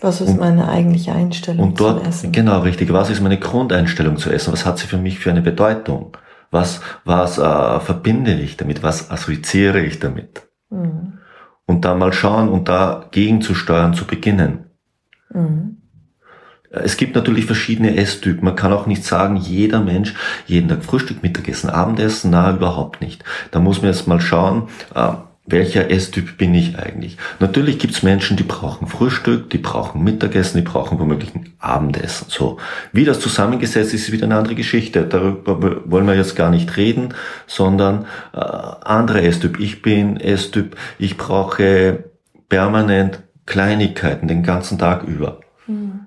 Was 0.00 0.20
ist 0.20 0.30
und, 0.30 0.40
meine 0.40 0.68
eigentliche 0.68 1.12
Einstellung 1.12 1.68
und 1.68 1.80
dort, 1.80 2.00
zum 2.00 2.08
Essen? 2.08 2.32
Genau, 2.32 2.60
richtig. 2.60 2.92
Was 2.92 3.10
ist 3.10 3.20
meine 3.20 3.38
Grundeinstellung 3.38 4.16
zu 4.16 4.30
Essen? 4.30 4.52
Was 4.52 4.64
hat 4.64 4.78
sie 4.78 4.86
für 4.86 4.98
mich 4.98 5.18
für 5.18 5.30
eine 5.30 5.42
Bedeutung? 5.42 6.16
Was, 6.50 6.80
was 7.04 7.38
äh, 7.38 7.80
verbinde 7.80 8.34
ich 8.34 8.56
damit? 8.56 8.82
Was 8.82 9.10
assoziiere 9.10 9.80
ich 9.80 9.98
damit? 9.98 10.48
Mhm. 10.70 11.18
Und 11.66 11.84
da 11.84 11.94
mal 11.94 12.12
schauen 12.12 12.48
und 12.48 12.68
dagegen 12.68 13.42
zu 13.42 13.54
steuern, 13.54 13.94
zu 13.94 14.04
beginnen. 14.06 14.70
Mhm. 15.32 15.76
Es 16.70 16.96
gibt 16.96 17.16
natürlich 17.16 17.46
verschiedene 17.46 17.96
Esstypen. 17.96 18.44
Man 18.44 18.54
kann 18.54 18.72
auch 18.72 18.86
nicht 18.86 19.04
sagen, 19.04 19.36
jeder 19.36 19.80
Mensch 19.80 20.14
jeden 20.46 20.68
Tag 20.68 20.84
Frühstück, 20.84 21.22
Mittagessen, 21.22 21.68
Abendessen. 21.68 22.30
Na, 22.30 22.52
überhaupt 22.52 23.00
nicht. 23.00 23.24
Da 23.50 23.58
muss 23.58 23.82
man 23.82 23.90
jetzt 23.90 24.06
mal 24.06 24.20
schauen, 24.20 24.68
äh, 24.94 25.12
welcher 25.50 25.90
Esstyp 25.90 26.36
bin 26.38 26.54
ich 26.54 26.78
eigentlich? 26.78 27.16
Natürlich 27.38 27.78
gibt's 27.78 28.02
Menschen, 28.02 28.36
die 28.36 28.42
brauchen 28.42 28.86
Frühstück, 28.86 29.50
die 29.50 29.58
brauchen 29.58 30.02
Mittagessen, 30.02 30.58
die 30.58 30.68
brauchen 30.68 30.98
womöglich 30.98 31.34
ein 31.34 31.52
Abendessen. 31.58 32.26
So, 32.28 32.58
wie 32.92 33.04
das 33.04 33.20
zusammengesetzt 33.20 33.94
ist, 33.94 34.08
ist 34.08 34.12
wieder 34.12 34.26
eine 34.26 34.36
andere 34.36 34.54
Geschichte. 34.54 35.06
Darüber 35.06 35.82
wollen 35.90 36.06
wir 36.06 36.14
jetzt 36.14 36.36
gar 36.36 36.50
nicht 36.50 36.76
reden, 36.76 37.14
sondern 37.46 38.06
äh, 38.32 38.38
andere 38.38 39.22
Esstyp. 39.22 39.58
Ich 39.60 39.82
bin 39.82 40.16
Esstyp, 40.18 40.76
ich 40.98 41.16
brauche 41.16 42.04
permanent 42.48 43.20
Kleinigkeiten 43.46 44.28
den 44.28 44.42
ganzen 44.42 44.78
Tag 44.78 45.04
über. 45.04 45.40
Mhm. 45.66 46.06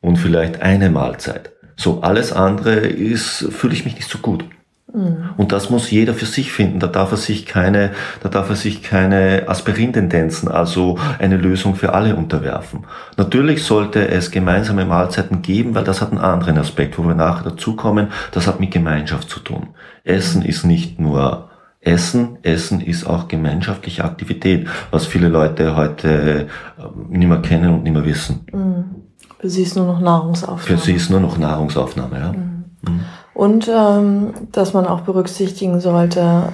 Und 0.00 0.16
vielleicht 0.16 0.62
eine 0.62 0.90
Mahlzeit. 0.90 1.52
So, 1.76 2.00
alles 2.02 2.32
andere 2.32 2.74
ist, 2.80 3.46
fühle 3.50 3.74
ich 3.74 3.84
mich 3.84 3.94
nicht 3.94 4.08
so 4.08 4.18
gut. 4.18 4.44
Und 4.92 5.52
das 5.52 5.70
muss 5.70 5.90
jeder 5.90 6.14
für 6.14 6.26
sich 6.26 6.52
finden. 6.52 6.80
Da 6.80 6.86
darf 6.86 7.12
er 7.12 7.16
sich 7.16 7.46
keine, 7.46 7.90
da 8.22 8.28
darf 8.28 8.50
er 8.50 8.56
sich 8.56 8.82
keine 8.82 9.44
Aspirintendenzen, 9.46 10.48
also 10.48 10.98
eine 11.18 11.36
Lösung 11.36 11.76
für 11.76 11.94
alle 11.94 12.16
unterwerfen. 12.16 12.84
Natürlich 13.16 13.64
sollte 13.64 14.08
es 14.08 14.30
gemeinsame 14.30 14.84
Mahlzeiten 14.84 15.42
geben, 15.42 15.74
weil 15.74 15.84
das 15.84 16.00
hat 16.00 16.10
einen 16.10 16.20
anderen 16.20 16.58
Aspekt, 16.58 16.98
wo 16.98 17.02
wir 17.04 17.14
nachher 17.14 17.50
dazukommen. 17.50 18.08
Das 18.32 18.46
hat 18.46 18.60
mit 18.60 18.72
Gemeinschaft 18.72 19.28
zu 19.28 19.40
tun. 19.40 19.68
Essen 20.04 20.42
ist 20.42 20.64
nicht 20.64 20.98
nur 20.98 21.50
Essen, 21.80 22.38
Essen 22.42 22.80
ist 22.82 23.06
auch 23.06 23.28
gemeinschaftliche 23.28 24.04
Aktivität, 24.04 24.68
was 24.90 25.06
viele 25.06 25.28
Leute 25.28 25.76
heute 25.76 26.48
ähm, 26.78 27.06
nicht 27.08 27.28
mehr 27.28 27.40
kennen 27.40 27.72
und 27.72 27.84
nicht 27.84 27.92
mehr 27.92 28.04
wissen. 28.04 28.46
Mhm. 28.52 28.84
Für 29.38 29.48
sie 29.48 29.62
ist 29.62 29.76
nur 29.76 29.86
noch 29.86 30.00
Nahrungsaufnahme. 30.00 30.60
Für 30.60 30.76
sie 30.76 30.92
ist 30.92 31.08
nur 31.08 31.20
noch 31.20 31.38
Nahrungsaufnahme, 31.38 32.18
ja. 32.18 32.32
Mhm. 32.32 32.64
Mhm. 32.82 33.00
Und 33.40 33.70
ähm, 33.74 34.34
dass 34.52 34.74
man 34.74 34.86
auch 34.86 35.00
berücksichtigen 35.00 35.80
sollte, 35.80 36.52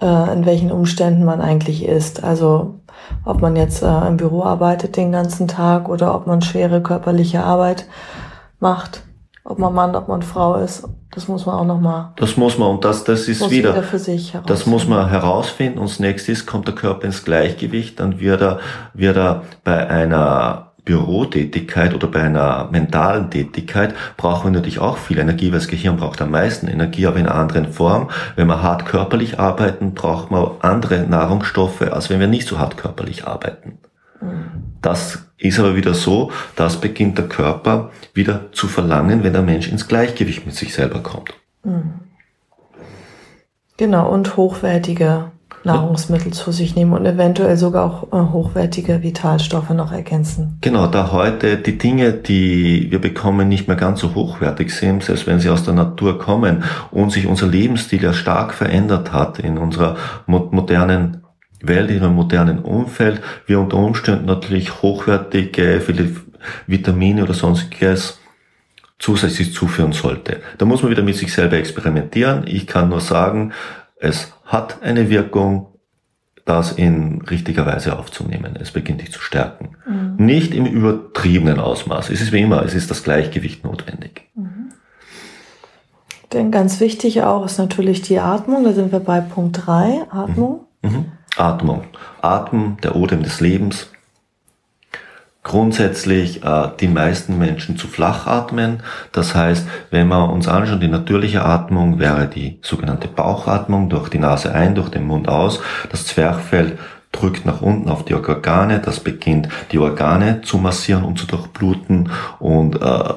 äh, 0.00 0.32
in 0.32 0.46
welchen 0.46 0.70
Umständen 0.70 1.24
man 1.24 1.40
eigentlich 1.40 1.84
ist. 1.84 2.22
Also 2.22 2.78
ob 3.24 3.42
man 3.42 3.56
jetzt 3.56 3.82
äh, 3.82 4.06
im 4.06 4.16
Büro 4.16 4.44
arbeitet 4.44 4.96
den 4.96 5.10
ganzen 5.10 5.48
Tag 5.48 5.88
oder 5.88 6.14
ob 6.14 6.28
man 6.28 6.40
schwere 6.40 6.80
körperliche 6.84 7.42
Arbeit 7.42 7.88
macht, 8.60 9.02
ob 9.42 9.58
man 9.58 9.74
Mann, 9.74 9.96
ob 9.96 10.06
man 10.06 10.22
Frau 10.22 10.54
ist. 10.54 10.88
Das 11.10 11.26
muss 11.26 11.46
man 11.46 11.56
auch 11.56 11.66
nochmal. 11.66 12.12
Das 12.14 12.36
muss 12.36 12.58
man 12.58 12.68
und 12.68 12.84
das, 12.84 13.02
das 13.02 13.26
ist 13.26 13.50
wieder, 13.50 13.72
wieder 13.72 13.82
für 13.82 13.98
sich 13.98 14.38
das 14.46 14.66
muss 14.66 14.86
man 14.86 15.08
herausfinden 15.08 15.80
und 15.80 15.90
das 15.90 15.98
nächste 15.98 16.30
ist, 16.30 16.46
kommt 16.46 16.68
der 16.68 16.76
Körper 16.76 17.06
ins 17.06 17.24
Gleichgewicht, 17.24 17.98
dann 17.98 18.20
wird 18.20 18.40
er, 18.40 18.60
wird 18.94 19.16
er 19.16 19.42
bei 19.64 19.88
einer 19.90 20.67
Bürotätigkeit 20.88 21.94
oder 21.94 22.06
bei 22.06 22.22
einer 22.22 22.70
mentalen 22.72 23.30
Tätigkeit 23.30 23.94
brauchen 24.16 24.46
wir 24.46 24.52
natürlich 24.52 24.78
auch 24.78 24.96
viel 24.96 25.18
Energie, 25.18 25.52
weil 25.52 25.58
das 25.58 25.68
Gehirn 25.68 25.98
braucht 25.98 26.22
am 26.22 26.30
meisten 26.30 26.66
Energie, 26.66 27.06
aber 27.06 27.18
in 27.18 27.26
einer 27.26 27.34
anderen 27.34 27.70
Form. 27.70 28.08
Wenn 28.36 28.46
wir 28.46 28.62
hart 28.62 28.86
körperlich 28.86 29.38
arbeiten, 29.38 29.92
braucht 29.92 30.30
man 30.30 30.52
andere 30.60 31.00
Nahrungsstoffe, 31.00 31.82
als 31.82 32.08
wenn 32.08 32.20
wir 32.20 32.26
nicht 32.26 32.48
so 32.48 32.58
hart 32.58 32.78
körperlich 32.78 33.26
arbeiten. 33.26 33.76
Mhm. 34.22 34.78
Das 34.80 35.26
ist 35.36 35.60
aber 35.60 35.76
wieder 35.76 35.92
so, 35.92 36.32
das 36.56 36.80
beginnt 36.80 37.18
der 37.18 37.28
Körper 37.28 37.90
wieder 38.14 38.50
zu 38.52 38.66
verlangen, 38.66 39.22
wenn 39.24 39.34
der 39.34 39.42
Mensch 39.42 39.68
ins 39.68 39.88
Gleichgewicht 39.88 40.46
mit 40.46 40.54
sich 40.54 40.72
selber 40.72 41.00
kommt. 41.00 41.34
Mhm. 41.64 41.92
Genau, 43.76 44.08
und 44.08 44.38
hochwertige 44.38 45.32
Nahrungsmittel 45.68 46.32
zu 46.32 46.52
sich 46.52 46.74
nehmen 46.74 46.92
und 46.92 47.06
eventuell 47.06 47.56
sogar 47.56 47.84
auch 47.84 48.12
äh, 48.12 48.32
hochwertige 48.32 49.02
Vitalstoffe 49.02 49.70
noch 49.70 49.92
ergänzen. 49.92 50.58
Genau, 50.60 50.86
da 50.86 51.12
heute 51.12 51.56
die 51.56 51.78
Dinge, 51.78 52.12
die 52.12 52.90
wir 52.90 53.00
bekommen, 53.00 53.48
nicht 53.48 53.68
mehr 53.68 53.76
ganz 53.76 54.00
so 54.00 54.14
hochwertig 54.14 54.74
sind, 54.74 55.04
selbst 55.04 55.26
wenn 55.26 55.40
sie 55.40 55.50
aus 55.50 55.62
der 55.62 55.74
Natur 55.74 56.18
kommen 56.18 56.64
und 56.90 57.12
sich 57.12 57.26
unser 57.26 57.46
Lebensstil 57.46 58.02
ja 58.02 58.12
stark 58.12 58.54
verändert 58.54 59.12
hat 59.12 59.38
in 59.38 59.58
unserer 59.58 59.96
modernen 60.26 61.22
Welt, 61.60 61.90
in 61.90 62.02
einem 62.02 62.14
modernen 62.14 62.60
Umfeld, 62.60 63.20
wir 63.46 63.60
unter 63.60 63.76
Umständen 63.76 64.26
natürlich 64.26 64.82
hochwertige, 64.82 65.80
viele 65.84 66.10
Vitamine 66.66 67.24
oder 67.24 67.34
sonstiges 67.34 68.18
zusätzlich 68.98 69.52
zuführen 69.52 69.92
sollte. 69.92 70.40
Da 70.58 70.64
muss 70.64 70.82
man 70.82 70.90
wieder 70.90 71.02
mit 71.02 71.16
sich 71.16 71.32
selber 71.32 71.56
experimentieren. 71.56 72.44
Ich 72.46 72.66
kann 72.66 72.88
nur 72.88 73.00
sagen, 73.00 73.52
es 74.00 74.32
hat 74.44 74.82
eine 74.82 75.10
Wirkung, 75.10 75.66
das 76.44 76.72
in 76.72 77.20
richtiger 77.22 77.66
Weise 77.66 77.98
aufzunehmen. 77.98 78.56
Es 78.58 78.70
beginnt 78.70 79.02
dich 79.02 79.12
zu 79.12 79.20
stärken. 79.20 79.76
Mhm. 79.86 80.24
Nicht 80.24 80.54
im 80.54 80.64
übertriebenen 80.64 81.60
Ausmaß. 81.60 82.08
Es 82.08 82.22
ist 82.22 82.32
wie 82.32 82.40
immer, 82.40 82.62
es 82.64 82.74
ist 82.74 82.90
das 82.90 83.02
Gleichgewicht 83.02 83.64
notwendig. 83.64 84.30
Mhm. 84.34 84.72
Denn 86.32 86.50
ganz 86.50 86.80
wichtig 86.80 87.22
auch 87.22 87.44
ist 87.44 87.58
natürlich 87.58 88.02
die 88.02 88.18
Atmung. 88.18 88.64
Da 88.64 88.72
sind 88.72 88.92
wir 88.92 89.00
bei 89.00 89.20
Punkt 89.20 89.66
3, 89.66 90.06
Atmung. 90.10 90.66
Mhm. 90.82 90.90
mhm. 90.90 91.04
Atmung. 91.36 91.84
Atmen, 92.20 92.78
der 92.82 92.96
Odem 92.96 93.22
des 93.22 93.40
Lebens 93.40 93.90
grundsätzlich 95.42 96.44
äh, 96.44 96.68
die 96.80 96.88
meisten 96.88 97.38
Menschen 97.38 97.76
zu 97.76 97.86
flach 97.86 98.26
atmen. 98.26 98.82
Das 99.12 99.34
heißt, 99.34 99.66
wenn 99.90 100.08
wir 100.08 100.30
uns 100.30 100.48
anschauen, 100.48 100.80
die 100.80 100.88
natürliche 100.88 101.44
Atmung 101.44 101.98
wäre 101.98 102.26
die 102.26 102.58
sogenannte 102.62 103.08
Bauchatmung 103.08 103.88
durch 103.88 104.08
die 104.08 104.18
Nase 104.18 104.54
ein, 104.54 104.74
durch 104.74 104.90
den 104.90 105.06
Mund 105.06 105.28
aus. 105.28 105.60
Das 105.90 106.06
Zwerchfell 106.06 106.78
drückt 107.12 107.46
nach 107.46 107.62
unten 107.62 107.88
auf 107.88 108.04
die 108.04 108.14
Organe, 108.14 108.80
das 108.80 109.00
beginnt 109.00 109.48
die 109.72 109.78
Organe 109.78 110.42
zu 110.42 110.58
massieren 110.58 111.04
und 111.04 111.18
zu 111.18 111.26
durchbluten 111.26 112.10
und, 112.38 112.80
äh, 112.82 113.14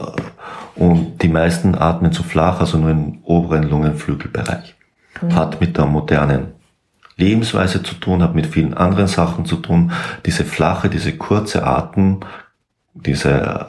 und 0.75 1.21
die 1.21 1.27
meisten 1.27 1.75
atmen 1.75 2.13
zu 2.13 2.23
flach, 2.23 2.61
also 2.61 2.77
nur 2.77 2.91
im 2.91 3.19
oberen 3.23 3.63
Lungenflügelbereich. 3.63 4.75
Mhm. 5.21 5.35
Hat 5.35 5.59
mit 5.59 5.77
der 5.77 5.85
modernen 5.85 6.60
Lebensweise 7.21 7.83
zu 7.83 7.95
tun, 7.95 8.21
hat 8.21 8.35
mit 8.35 8.47
vielen 8.47 8.73
anderen 8.73 9.07
Sachen 9.07 9.45
zu 9.45 9.57
tun. 9.57 9.91
Diese 10.25 10.43
flache, 10.43 10.89
diese 10.89 11.13
kurze 11.17 11.65
Atem, 11.65 12.19
diese, 12.93 13.67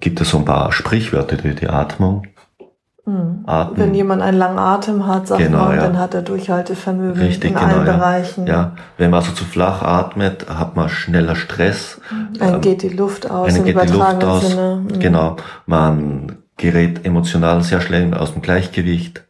gibt 0.00 0.20
es 0.20 0.30
so 0.30 0.38
ein 0.38 0.44
paar 0.44 0.72
Sprichwörter 0.72 1.38
für 1.38 1.54
die 1.54 1.68
Atmung. 1.68 2.26
Mhm. 3.08 3.44
Atmen. 3.46 3.78
Wenn 3.78 3.94
jemand 3.94 4.22
einen 4.22 4.36
langen 4.36 4.58
Atem 4.58 5.06
hat, 5.06 5.28
sagt 5.28 5.40
genau, 5.40 5.66
man, 5.66 5.76
ja. 5.76 5.82
dann 5.82 5.98
hat 5.98 6.14
er 6.14 6.22
Durchhaltevermögen 6.22 7.22
Richtig, 7.22 7.50
in 7.50 7.56
genau, 7.56 7.66
allen 7.66 7.86
ja. 7.86 7.96
Bereichen. 7.96 8.46
Ja, 8.46 8.72
wenn 8.98 9.10
man 9.10 9.20
also 9.20 9.32
zu 9.32 9.44
flach 9.44 9.82
atmet, 9.82 10.46
hat 10.48 10.76
man 10.76 10.90
schneller 10.90 11.34
Stress. 11.34 12.00
Dann 12.38 12.54
ähm, 12.54 12.60
geht 12.60 12.82
die 12.82 12.90
Luft 12.90 13.30
aus. 13.30 13.54
Dann 13.54 13.64
geht 13.64 13.80
die 13.80 13.92
Luft 13.92 14.24
aus. 14.24 14.54
Mhm. 14.54 14.98
Genau, 14.98 15.36
man 15.64 16.36
gerät 16.58 17.06
emotional 17.06 17.62
sehr 17.62 17.80
schnell 17.80 18.12
aus 18.12 18.34
dem 18.34 18.42
Gleichgewicht. 18.42 19.24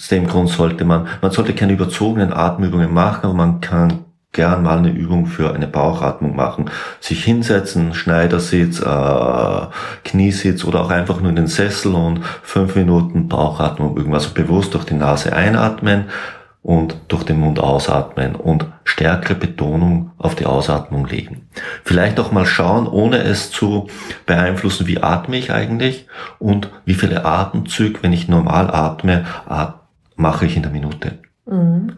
Aus 0.00 0.08
dem 0.08 0.26
Grund 0.26 0.48
sollte 0.48 0.86
man, 0.86 1.08
man 1.20 1.30
sollte 1.30 1.54
keine 1.54 1.74
überzogenen 1.74 2.32
Atemübungen 2.32 2.90
machen, 2.90 3.20
aber 3.24 3.34
man 3.34 3.60
kann 3.60 4.06
gern 4.32 4.62
mal 4.62 4.78
eine 4.78 4.88
Übung 4.88 5.26
für 5.26 5.52
eine 5.52 5.66
Bauchatmung 5.66 6.34
machen. 6.34 6.70
Sich 7.00 7.22
hinsetzen, 7.22 7.92
Schneidersitz, 7.92 8.80
äh, 8.80 9.66
Kniesitz 10.04 10.64
oder 10.64 10.80
auch 10.80 10.90
einfach 10.90 11.20
nur 11.20 11.28
in 11.28 11.36
den 11.36 11.48
Sessel 11.48 11.94
und 11.94 12.24
fünf 12.42 12.76
Minuten 12.76 13.28
Bauchatmung 13.28 13.94
irgendwas 13.94 14.24
also 14.24 14.34
bewusst 14.34 14.72
durch 14.72 14.84
die 14.84 14.94
Nase 14.94 15.34
einatmen 15.34 16.06
und 16.62 16.96
durch 17.08 17.24
den 17.24 17.38
Mund 17.38 17.60
ausatmen 17.60 18.36
und 18.36 18.64
stärkere 18.84 19.34
Betonung 19.34 20.12
auf 20.16 20.34
die 20.34 20.46
Ausatmung 20.46 21.06
legen. 21.06 21.46
Vielleicht 21.84 22.18
auch 22.18 22.32
mal 22.32 22.46
schauen, 22.46 22.86
ohne 22.86 23.18
es 23.18 23.50
zu 23.50 23.88
beeinflussen, 24.24 24.86
wie 24.86 25.02
atme 25.02 25.36
ich 25.36 25.52
eigentlich 25.52 26.06
und 26.38 26.70
wie 26.86 26.94
viele 26.94 27.26
Atemzüge, 27.26 27.98
wenn 28.02 28.14
ich 28.14 28.28
normal 28.28 28.70
atme, 28.70 29.26
atme 29.46 29.79
mache 30.20 30.46
ich 30.46 30.56
in 30.56 30.62
der 30.62 30.70
Minute. 30.70 31.18
Mhm. 31.46 31.96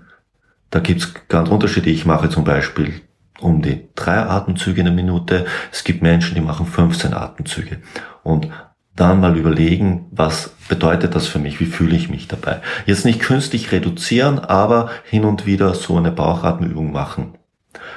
Da 0.70 0.80
gibt's 0.80 1.12
ganz 1.28 1.50
Unterschiede. 1.50 1.90
Ich 1.90 2.06
mache 2.06 2.30
zum 2.30 2.44
Beispiel 2.44 3.02
um 3.40 3.60
die 3.60 3.88
drei 3.94 4.18
Atemzüge 4.18 4.80
in 4.80 4.86
der 4.86 4.94
Minute. 4.94 5.44
Es 5.70 5.84
gibt 5.84 6.02
Menschen, 6.02 6.34
die 6.34 6.40
machen 6.40 6.66
15 6.66 7.12
Atemzüge. 7.12 7.78
Und 8.22 8.48
dann 8.94 9.20
mal 9.20 9.36
überlegen, 9.36 10.06
was 10.10 10.54
bedeutet 10.68 11.14
das 11.14 11.26
für 11.26 11.38
mich? 11.38 11.60
Wie 11.60 11.66
fühle 11.66 11.96
ich 11.96 12.08
mich 12.08 12.28
dabei? 12.28 12.60
Jetzt 12.86 13.04
nicht 13.04 13.20
künstlich 13.20 13.72
reduzieren, 13.72 14.38
aber 14.38 14.90
hin 15.04 15.24
und 15.24 15.46
wieder 15.46 15.74
so 15.74 15.96
eine 15.96 16.12
Bauchatmübung 16.12 16.92
machen. 16.92 17.34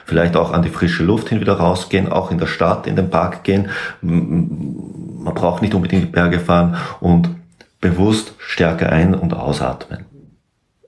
Vielleicht 0.06 0.36
auch 0.36 0.52
an 0.52 0.62
die 0.62 0.70
frische 0.70 1.04
Luft 1.04 1.30
hin 1.30 1.42
wieder 1.42 1.54
rausgehen, 1.54 2.12
auch 2.12 2.32
in 2.32 2.38
der 2.38 2.48
Stadt, 2.48 2.88
in 2.88 2.96
den 2.96 3.10
Park 3.10 3.44
gehen. 3.44 3.70
Man 4.02 5.34
braucht 5.34 5.62
nicht 5.62 5.74
unbedingt 5.74 6.04
die 6.04 6.12
Berge 6.12 6.40
fahren 6.40 6.78
und 7.02 7.30
bewusst 7.82 8.34
stärker 8.40 8.92
ein- 8.92 9.16
und 9.16 9.34
ausatmen. 9.34 10.06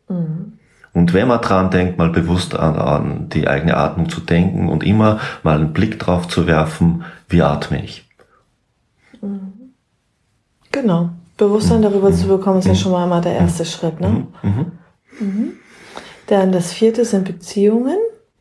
Mhm. 0.09 0.53
Und 0.93 1.13
wenn 1.13 1.27
man 1.27 1.41
dran 1.41 1.69
denkt, 1.69 1.97
mal 1.97 2.09
bewusst 2.09 2.55
an, 2.55 2.75
an 2.75 3.29
die 3.29 3.47
eigene 3.47 3.77
Atmung 3.77 4.09
zu 4.09 4.19
denken 4.19 4.67
und 4.67 4.83
immer 4.83 5.19
mal 5.43 5.57
einen 5.57 5.73
Blick 5.73 5.99
drauf 5.99 6.27
zu 6.27 6.47
werfen, 6.47 7.03
wie 7.29 7.41
atme 7.41 7.83
ich. 7.83 8.09
Mhm. 9.21 9.73
Genau. 10.71 11.09
Bewusstsein 11.37 11.83
darüber 11.83 12.11
zu 12.11 12.27
bekommen, 12.27 12.59
ist 12.59 12.67
ja 12.67 12.73
schon 12.73 12.91
mal 12.91 13.03
einmal 13.03 13.21
der 13.21 13.33
erste 13.33 13.63
Schritt. 13.63 14.01
Ne? 14.01 14.25
Mhm. 14.41 14.71
Dann 16.25 16.51
das 16.51 16.73
vierte 16.73 17.05
sind 17.05 17.25
Beziehungen. 17.25 17.97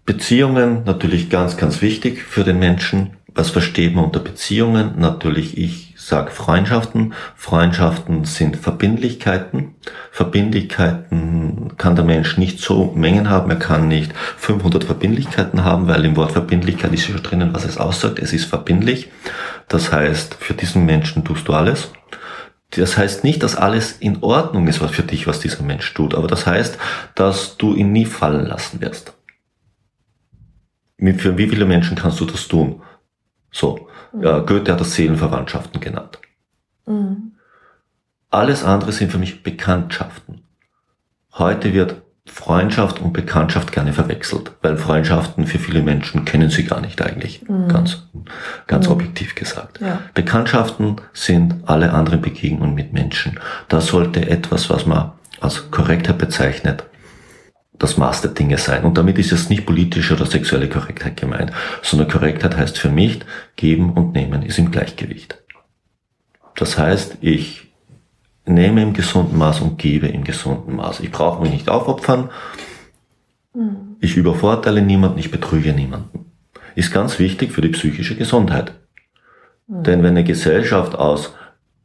Beziehungen 0.06 0.82
natürlich 0.84 1.28
ganz, 1.28 1.56
ganz 1.58 1.82
wichtig 1.82 2.22
für 2.22 2.42
den 2.42 2.58
Menschen. 2.58 3.10
Was 3.34 3.50
versteht 3.50 3.94
man 3.94 4.06
unter 4.06 4.20
Beziehungen? 4.20 4.94
Natürlich, 4.98 5.58
ich 5.58 5.85
sage 6.06 6.30
Freundschaften. 6.30 7.14
Freundschaften 7.34 8.24
sind 8.24 8.56
Verbindlichkeiten. 8.56 9.74
Verbindlichkeiten 10.12 11.72
kann 11.76 11.96
der 11.96 12.04
Mensch 12.04 12.38
nicht 12.38 12.60
so 12.60 12.92
Mengen 12.94 13.28
haben. 13.28 13.50
Er 13.50 13.58
kann 13.58 13.88
nicht 13.88 14.12
500 14.16 14.84
Verbindlichkeiten 14.84 15.64
haben, 15.64 15.88
weil 15.88 16.04
im 16.04 16.16
Wort 16.16 16.32
Verbindlichkeit 16.32 16.92
ist 16.92 17.08
ja 17.08 17.16
drinnen, 17.16 17.52
was 17.52 17.64
es 17.64 17.78
aussagt. 17.78 18.20
Es 18.20 18.32
ist 18.32 18.44
verbindlich. 18.44 19.10
Das 19.68 19.92
heißt, 19.92 20.36
für 20.36 20.54
diesen 20.54 20.86
Menschen 20.86 21.24
tust 21.24 21.48
du 21.48 21.54
alles. 21.54 21.90
Das 22.70 22.96
heißt 22.96 23.24
nicht, 23.24 23.42
dass 23.42 23.56
alles 23.56 23.92
in 23.92 24.22
Ordnung 24.22 24.68
ist, 24.68 24.80
was 24.80 24.92
für 24.92 25.02
dich, 25.02 25.26
was 25.26 25.40
dieser 25.40 25.62
Mensch 25.62 25.92
tut, 25.94 26.14
aber 26.14 26.26
das 26.26 26.46
heißt, 26.46 26.78
dass 27.14 27.56
du 27.56 27.74
ihn 27.74 27.92
nie 27.92 28.06
fallen 28.06 28.46
lassen 28.46 28.80
wirst. 28.80 29.12
Für 30.98 31.38
wie 31.38 31.48
viele 31.48 31.64
Menschen 31.64 31.96
kannst 31.96 32.20
du 32.20 32.24
das 32.24 32.48
tun? 32.48 32.82
So. 33.56 33.88
Ja, 34.20 34.40
Goethe 34.40 34.72
hat 34.72 34.80
das 34.80 34.94
Seelenverwandtschaften 34.94 35.80
genannt. 35.80 36.18
Mhm. 36.86 37.32
Alles 38.30 38.64
andere 38.64 38.92
sind 38.92 39.10
für 39.10 39.18
mich 39.18 39.42
Bekanntschaften. 39.42 40.42
Heute 41.32 41.72
wird 41.72 42.02
Freundschaft 42.26 43.00
und 43.00 43.12
Bekanntschaft 43.12 43.72
gerne 43.72 43.92
verwechselt, 43.92 44.52
weil 44.60 44.76
Freundschaften 44.76 45.46
für 45.46 45.58
viele 45.58 45.80
Menschen 45.80 46.24
kennen 46.24 46.50
sie 46.50 46.64
gar 46.64 46.80
nicht 46.80 47.00
eigentlich, 47.00 47.48
mhm. 47.48 47.68
ganz, 47.68 48.08
ganz 48.66 48.86
mhm. 48.86 48.92
objektiv 48.92 49.34
gesagt. 49.34 49.80
Ja. 49.80 50.00
Bekanntschaften 50.12 50.96
sind 51.14 51.54
alle 51.64 51.92
anderen 51.92 52.20
Begegnungen 52.20 52.74
mit 52.74 52.92
Menschen. 52.92 53.40
Das 53.68 53.86
sollte 53.86 54.28
etwas, 54.28 54.68
was 54.68 54.84
man 54.84 55.12
als 55.40 55.70
Korrektheit 55.70 56.18
bezeichnet, 56.18 56.84
das 57.78 57.96
Maß 57.96 58.22
der 58.22 58.30
Dinge 58.32 58.58
sein. 58.58 58.84
Und 58.84 58.96
damit 58.96 59.18
ist 59.18 59.32
es 59.32 59.48
nicht 59.48 59.66
politische 59.66 60.14
oder 60.14 60.26
sexuelle 60.26 60.68
Korrektheit 60.68 61.16
gemeint, 61.16 61.52
sondern 61.82 62.08
Korrektheit 62.08 62.56
heißt 62.56 62.78
für 62.78 62.88
mich, 62.88 63.20
geben 63.56 63.92
und 63.92 64.14
nehmen 64.14 64.42
ist 64.42 64.58
im 64.58 64.70
Gleichgewicht. 64.70 65.42
Das 66.54 66.78
heißt, 66.78 67.18
ich 67.20 67.66
nehme 68.46 68.82
im 68.82 68.92
gesunden 68.92 69.36
Maß 69.36 69.60
und 69.60 69.78
gebe 69.78 70.08
im 70.08 70.24
gesunden 70.24 70.76
Maß. 70.76 71.00
Ich 71.00 71.10
brauche 71.10 71.42
mich 71.42 71.52
nicht 71.52 71.68
aufopfern. 71.68 72.30
Mhm. 73.54 73.96
Ich 74.00 74.16
übervorteile 74.16 74.82
niemanden, 74.82 75.18
ich 75.18 75.30
betrüge 75.30 75.72
niemanden. 75.72 76.26
Ist 76.74 76.92
ganz 76.92 77.18
wichtig 77.18 77.52
für 77.52 77.60
die 77.60 77.70
psychische 77.70 78.16
Gesundheit. 78.16 78.72
Mhm. 79.66 79.82
Denn 79.82 80.02
wenn 80.02 80.10
eine 80.10 80.24
Gesellschaft 80.24 80.94
aus 80.94 81.34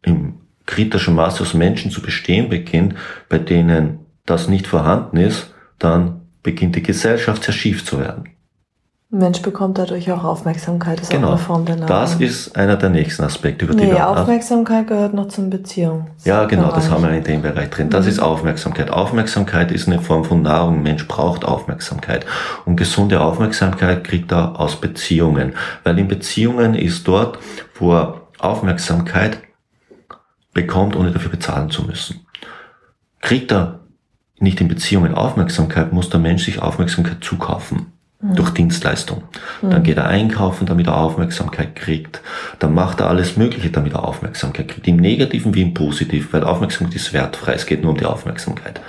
im 0.03 0.35
kritischen 0.65 1.15
Maß 1.15 1.41
aus 1.41 1.53
Menschen 1.53 1.91
zu 1.91 2.01
bestehen 2.01 2.49
beginnt, 2.49 2.95
bei 3.27 3.39
denen 3.39 4.05
das 4.25 4.47
nicht 4.47 4.67
vorhanden 4.67 5.17
ist, 5.17 5.50
dann 5.83 6.21
beginnt 6.43 6.75
die 6.75 6.83
Gesellschaft 6.83 7.43
sehr 7.43 7.53
schief 7.53 7.85
zu 7.85 7.99
werden. 7.99 8.29
Mensch 9.13 9.41
bekommt 9.41 9.77
dadurch 9.77 10.09
auch 10.09 10.23
Aufmerksamkeit, 10.23 11.01
ist 11.01 11.11
genau. 11.11 11.27
auch 11.27 11.31
eine 11.31 11.41
Form 11.41 11.65
der 11.65 11.75
Nahrung. 11.75 11.89
Das 11.89 12.15
ist 12.15 12.55
einer 12.55 12.77
der 12.77 12.89
nächsten 12.89 13.23
Aspekte, 13.23 13.65
über 13.65 13.73
die 13.73 13.83
nee, 13.83 13.91
wir 13.91 14.07
Aufmerksamkeit 14.07 14.87
gehört 14.87 15.13
noch 15.13 15.27
zum 15.27 15.49
Beziehung. 15.49 16.07
Ja, 16.23 16.45
genau, 16.45 16.71
das 16.71 16.89
haben 16.89 17.03
wir 17.03 17.11
in 17.11 17.23
dem 17.23 17.41
Bereich 17.41 17.69
drin. 17.71 17.89
Das 17.89 18.05
mhm. 18.05 18.11
ist 18.11 18.19
Aufmerksamkeit. 18.19 18.89
Aufmerksamkeit 18.89 19.73
ist 19.73 19.87
eine 19.87 19.99
Form 19.99 20.23
von 20.23 20.43
Nahrung. 20.43 20.81
Mensch 20.81 21.05
braucht 21.09 21.43
Aufmerksamkeit. 21.43 22.25
Und 22.63 22.77
gesunde 22.77 23.19
Aufmerksamkeit 23.19 24.05
kriegt 24.05 24.31
er 24.31 24.57
aus 24.57 24.79
Beziehungen. 24.79 25.55
Weil 25.83 25.99
in 25.99 26.07
Beziehungen 26.07 26.73
ist 26.73 27.05
dort, 27.05 27.37
wo 27.75 27.93
er 27.93 28.21
Aufmerksamkeit 28.39 29.39
bekommt, 30.53 30.95
ohne 30.95 31.11
dafür 31.11 31.31
bezahlen 31.31 31.69
zu 31.69 31.83
müssen. 31.83 32.25
Kriegt 33.19 33.51
er 33.51 33.80
nicht 34.41 34.61
in 34.61 34.67
Beziehungen 34.67 35.13
Aufmerksamkeit, 35.13 35.93
muss 35.93 36.09
der 36.09 36.19
Mensch 36.19 36.45
sich 36.45 36.61
Aufmerksamkeit 36.61 37.23
zukaufen 37.23 37.87
mhm. 38.21 38.35
durch 38.35 38.51
Dienstleistung. 38.51 39.23
Dann 39.61 39.79
mhm. 39.79 39.83
geht 39.83 39.97
er 39.97 40.07
einkaufen, 40.07 40.65
damit 40.65 40.87
er 40.87 40.97
Aufmerksamkeit 40.97 41.75
kriegt. 41.75 42.21
Dann 42.59 42.73
macht 42.73 42.99
er 42.99 43.07
alles 43.07 43.37
Mögliche, 43.37 43.69
damit 43.69 43.93
er 43.93 44.05
Aufmerksamkeit 44.05 44.67
kriegt. 44.67 44.87
Im 44.87 44.97
Negativen 44.97 45.53
wie 45.53 45.61
im 45.61 45.73
Positiven, 45.73 46.31
weil 46.31 46.43
Aufmerksamkeit 46.43 46.95
ist 46.95 47.13
wertfrei. 47.13 47.53
Es 47.53 47.65
geht 47.65 47.81
nur 47.81 47.91
um 47.91 47.97
die 47.97 48.05
Aufmerksamkeit. 48.05 48.81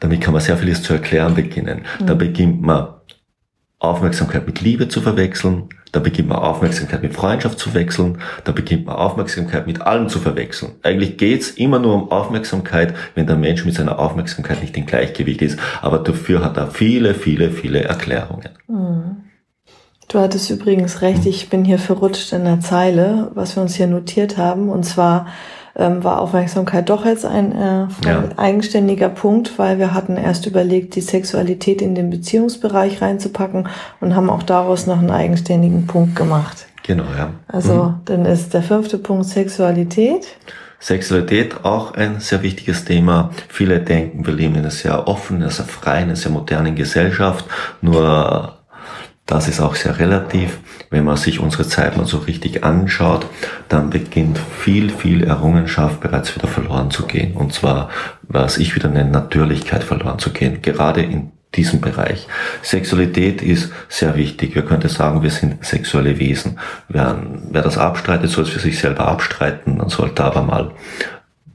Damit 0.00 0.20
kann 0.20 0.34
man 0.34 0.42
sehr 0.42 0.56
vieles 0.56 0.82
zu 0.82 0.92
erklären 0.92 1.34
beginnen. 1.34 1.82
Mhm. 2.00 2.06
Da 2.06 2.14
beginnt 2.14 2.62
man 2.62 2.88
Aufmerksamkeit 3.78 4.46
mit 4.46 4.60
Liebe 4.60 4.88
zu 4.88 5.00
verwechseln, 5.00 5.68
da 5.94 6.00
beginnt 6.00 6.28
man 6.28 6.38
Aufmerksamkeit 6.38 7.02
mit 7.02 7.14
Freundschaft 7.14 7.58
zu 7.58 7.72
wechseln, 7.72 8.18
da 8.42 8.50
beginnt 8.50 8.86
man 8.86 8.96
Aufmerksamkeit 8.96 9.66
mit 9.68 9.80
allem 9.82 10.08
zu 10.08 10.18
verwechseln. 10.18 10.72
Eigentlich 10.82 11.16
geht's 11.18 11.50
immer 11.50 11.78
nur 11.78 11.94
um 11.94 12.10
Aufmerksamkeit, 12.10 12.94
wenn 13.14 13.28
der 13.28 13.36
Mensch 13.36 13.64
mit 13.64 13.74
seiner 13.74 14.00
Aufmerksamkeit 14.00 14.60
nicht 14.60 14.76
in 14.76 14.86
Gleichgewicht 14.86 15.40
ist. 15.40 15.58
Aber 15.82 15.98
dafür 15.98 16.44
hat 16.44 16.56
er 16.56 16.66
viele, 16.66 17.14
viele, 17.14 17.50
viele 17.50 17.84
Erklärungen. 17.84 18.50
Mhm. 18.66 19.16
Du 20.08 20.18
hattest 20.18 20.50
übrigens 20.50 21.00
recht, 21.00 21.26
ich 21.26 21.48
bin 21.48 21.64
hier 21.64 21.78
verrutscht 21.78 22.32
in 22.32 22.44
der 22.44 22.60
Zeile, 22.60 23.30
was 23.34 23.56
wir 23.56 23.62
uns 23.62 23.76
hier 23.76 23.86
notiert 23.86 24.36
haben. 24.36 24.70
Und 24.70 24.84
zwar 24.84 25.28
ähm, 25.76 26.04
war 26.04 26.20
Aufmerksamkeit 26.20 26.88
doch 26.88 27.04
jetzt 27.04 27.24
ein, 27.24 27.52
äh, 27.52 27.86
ja. 28.04 28.24
eigenständiger 28.36 29.08
Punkt, 29.08 29.58
weil 29.58 29.78
wir 29.78 29.92
hatten 29.94 30.16
erst 30.16 30.46
überlegt, 30.46 30.94
die 30.94 31.00
Sexualität 31.00 31.82
in 31.82 31.94
den 31.94 32.10
Beziehungsbereich 32.10 33.02
reinzupacken 33.02 33.68
und 34.00 34.14
haben 34.14 34.30
auch 34.30 34.42
daraus 34.42 34.86
noch 34.86 34.98
einen 34.98 35.10
eigenständigen 35.10 35.86
Punkt 35.86 36.16
gemacht. 36.16 36.66
Genau, 36.84 37.04
ja. 37.16 37.30
Also 37.48 37.74
mhm. 37.74 37.94
dann 38.04 38.26
ist 38.26 38.54
der 38.54 38.62
fünfte 38.62 38.98
Punkt 38.98 39.26
Sexualität. 39.26 40.26
Sexualität 40.78 41.64
auch 41.64 41.94
ein 41.94 42.20
sehr 42.20 42.42
wichtiges 42.42 42.84
Thema. 42.84 43.30
Viele 43.48 43.80
denken, 43.80 44.26
wir 44.26 44.34
leben 44.34 44.54
in 44.54 44.60
einer 44.60 44.70
sehr 44.70 45.08
offenen, 45.08 45.48
sehr 45.48 45.64
freien, 45.64 46.14
sehr 46.14 46.30
modernen 46.30 46.74
Gesellschaft. 46.74 47.46
Nur 47.80 48.58
das 49.24 49.48
ist 49.48 49.60
auch 49.60 49.74
sehr 49.74 49.98
relativ. 49.98 50.58
Wenn 50.94 51.02
man 51.02 51.16
sich 51.16 51.40
unsere 51.40 51.66
Zeit 51.66 51.96
mal 51.96 52.06
so 52.06 52.18
richtig 52.18 52.62
anschaut, 52.62 53.26
dann 53.68 53.90
beginnt 53.90 54.38
viel, 54.38 54.90
viel 54.90 55.24
Errungenschaft 55.24 56.00
bereits 56.00 56.36
wieder 56.36 56.46
verloren 56.46 56.92
zu 56.92 57.04
gehen. 57.04 57.34
Und 57.34 57.52
zwar, 57.52 57.90
was 58.22 58.58
ich 58.58 58.76
wieder 58.76 58.88
nenne, 58.88 59.10
Natürlichkeit 59.10 59.82
verloren 59.82 60.20
zu 60.20 60.30
gehen. 60.30 60.62
Gerade 60.62 61.02
in 61.02 61.32
diesem 61.56 61.80
Bereich. 61.80 62.28
Sexualität 62.62 63.42
ist 63.42 63.72
sehr 63.88 64.14
wichtig. 64.14 64.54
Wir 64.54 64.64
könnten 64.64 64.88
sagen, 64.88 65.24
wir 65.24 65.30
sind 65.30 65.64
sexuelle 65.64 66.20
Wesen. 66.20 66.60
Wer, 66.88 67.20
wer 67.50 67.62
das 67.62 67.76
abstreitet, 67.76 68.30
soll 68.30 68.44
es 68.44 68.50
für 68.50 68.60
sich 68.60 68.78
selber 68.78 69.08
abstreiten. 69.08 69.78
Man 69.78 69.88
sollte 69.88 70.22
aber 70.22 70.42
mal 70.42 70.70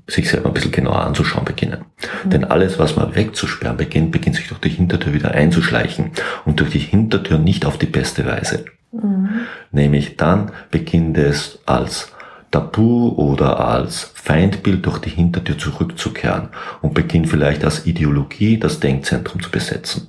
sich 0.05 0.29
selber 0.29 0.49
ein 0.49 0.53
bisschen 0.53 0.73
genauer 0.73 0.99
anzuschauen 0.99 1.45
beginnen. 1.45 1.85
Mhm. 2.25 2.29
Denn 2.29 2.43
alles, 2.43 2.77
was 2.77 2.97
man 2.97 3.15
wegzusperren 3.15 3.77
beginnt, 3.77 4.11
beginnt 4.11 4.35
sich 4.35 4.49
durch 4.49 4.59
die 4.59 4.67
Hintertür 4.67 5.13
wieder 5.13 5.31
einzuschleichen 5.31 6.11
und 6.43 6.59
durch 6.59 6.71
die 6.71 6.79
Hintertür 6.79 7.37
nicht 7.37 7.65
auf 7.65 7.77
die 7.77 7.85
beste 7.85 8.25
Weise. 8.25 8.65
Mhm. 8.91 9.41
Nämlich 9.71 10.17
dann 10.17 10.51
beginnt 10.71 11.17
es 11.17 11.59
als 11.65 12.11
Tabu 12.51 13.09
oder 13.09 13.59
als 13.59 14.11
Feindbild 14.15 14.85
durch 14.85 14.99
die 14.99 15.11
Hintertür 15.11 15.57
zurückzukehren 15.57 16.49
und 16.81 16.93
beginnt 16.93 17.29
vielleicht 17.29 17.63
als 17.63 17.85
Ideologie 17.85 18.57
das 18.57 18.79
Denkzentrum 18.79 19.41
zu 19.41 19.51
besetzen, 19.51 20.07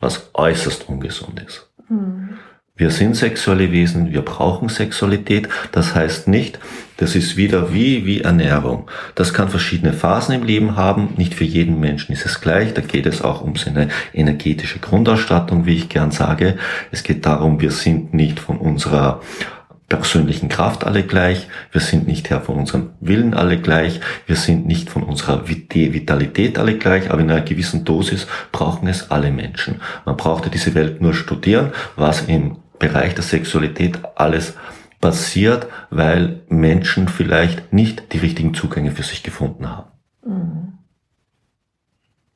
was 0.00 0.30
äußerst 0.34 0.88
ungesund 0.88 1.40
ist. 1.46 1.68
Mhm. 1.88 2.30
Wir 2.78 2.90
sind 2.90 3.16
sexuelle 3.16 3.72
Wesen, 3.72 4.12
wir 4.12 4.22
brauchen 4.22 4.68
Sexualität. 4.68 5.48
Das 5.72 5.94
heißt 5.94 6.28
nicht, 6.28 6.58
das 6.96 7.14
ist 7.14 7.36
wieder 7.36 7.72
wie, 7.72 8.06
wie 8.06 8.22
Ernährung. 8.22 8.88
Das 9.14 9.34
kann 9.34 9.48
verschiedene 9.48 9.92
Phasen 9.92 10.34
im 10.34 10.42
Leben 10.42 10.76
haben. 10.76 11.14
Nicht 11.16 11.34
für 11.34 11.44
jeden 11.44 11.78
Menschen 11.78 12.12
ist 12.12 12.24
es 12.24 12.40
gleich. 12.40 12.72
Da 12.74 12.80
geht 12.80 13.06
es 13.06 13.22
auch 13.22 13.42
um 13.42 13.56
seine 13.56 13.88
energetische 14.14 14.78
Grundausstattung, 14.78 15.66
wie 15.66 15.76
ich 15.76 15.88
gern 15.88 16.10
sage. 16.10 16.56
Es 16.90 17.02
geht 17.02 17.26
darum, 17.26 17.60
wir 17.60 17.70
sind 17.70 18.14
nicht 18.14 18.40
von 18.40 18.56
unserer 18.58 19.20
persönlichen 19.88 20.48
Kraft 20.48 20.84
alle 20.84 21.04
gleich, 21.04 21.46
wir 21.70 21.80
sind 21.80 22.08
nicht 22.08 22.28
Herr 22.30 22.40
von 22.40 22.56
unserem 22.56 22.90
Willen 23.00 23.34
alle 23.34 23.58
gleich, 23.58 24.00
wir 24.26 24.34
sind 24.34 24.66
nicht 24.66 24.90
von 24.90 25.04
unserer 25.04 25.48
Vitalität 25.48 26.58
alle 26.58 26.76
gleich, 26.76 27.10
aber 27.10 27.20
in 27.20 27.30
einer 27.30 27.42
gewissen 27.42 27.84
Dosis 27.84 28.26
brauchen 28.50 28.88
es 28.88 29.12
alle 29.12 29.30
Menschen. 29.30 29.80
Man 30.04 30.16
brauchte 30.16 30.50
diese 30.50 30.74
Welt 30.74 31.00
nur 31.00 31.14
studieren, 31.14 31.72
was 31.94 32.22
im 32.22 32.56
Bereich 32.78 33.14
der 33.14 33.22
Sexualität 33.22 33.98
alles 34.16 34.54
passiert, 35.06 35.68
weil 35.90 36.40
Menschen 36.48 37.06
vielleicht 37.06 37.72
nicht 37.72 38.12
die 38.12 38.18
richtigen 38.18 38.54
Zugänge 38.54 38.90
für 38.90 39.04
sich 39.04 39.22
gefunden 39.22 39.68
haben. 39.70 39.90
Mhm. 40.26 40.72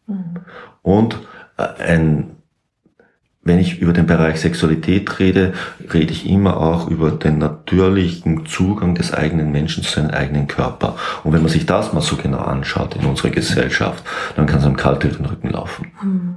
Mhm. 0.07 0.37
Und 0.81 1.19
äh, 1.57 1.65
ein, 1.83 2.37
wenn 3.43 3.59
ich 3.59 3.81
über 3.81 3.93
den 3.93 4.07
Bereich 4.07 4.41
Sexualität 4.41 5.19
rede, 5.19 5.53
rede 5.93 6.13
ich 6.13 6.31
immer 6.31 6.59
auch 6.59 6.89
über 6.89 7.11
den 7.11 7.39
natürlichen 7.39 8.47
Zugang 8.47 8.95
des 8.95 9.13
eigenen 9.13 9.51
Menschen 9.51 9.83
zu 9.83 9.91
seinem 9.91 10.11
eigenen 10.11 10.47
Körper. 10.47 10.95
Und 11.25 11.33
wenn 11.33 11.43
man 11.43 11.51
sich 11.51 11.67
das 11.67 11.93
mal 11.93 12.03
so 12.03 12.15
genau 12.15 12.39
anschaut 12.39 12.95
in 12.95 13.05
unserer 13.05 13.31
Gesellschaft, 13.31 14.05
dann 14.37 14.47
kann 14.47 14.61
es 14.61 14.65
einem 14.65 14.77
kalt 14.77 15.03
über 15.03 15.17
den 15.17 15.27
Rücken 15.27 15.51
laufen. 15.51 15.91
Mhm 16.01 16.37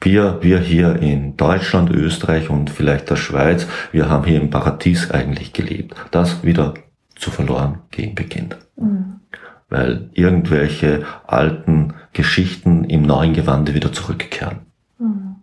wir, 0.00 0.38
wir 0.42 0.58
hier 0.58 0.96
in 0.96 1.36
Deutschland, 1.36 1.90
Österreich 1.90 2.48
und 2.48 2.70
vielleicht 2.70 3.10
der 3.10 3.16
Schweiz, 3.16 3.66
wir 3.92 4.08
haben 4.08 4.24
hier 4.24 4.40
im 4.40 4.50
Paradies 4.50 5.10
eigentlich 5.10 5.52
gelebt. 5.52 5.94
Das 6.10 6.42
wieder 6.42 6.74
zu 7.16 7.30
verloren 7.30 7.80
gehen 7.90 8.14
beginnt. 8.14 8.56
Mhm. 8.76 9.20
Weil 9.68 10.10
irgendwelche 10.14 11.04
alten 11.26 11.94
Geschichten 12.12 12.84
im 12.84 13.02
neuen 13.02 13.34
Gewande 13.34 13.74
wieder 13.74 13.92
zurückkehren. 13.92 14.60
Mhm. 14.98 15.36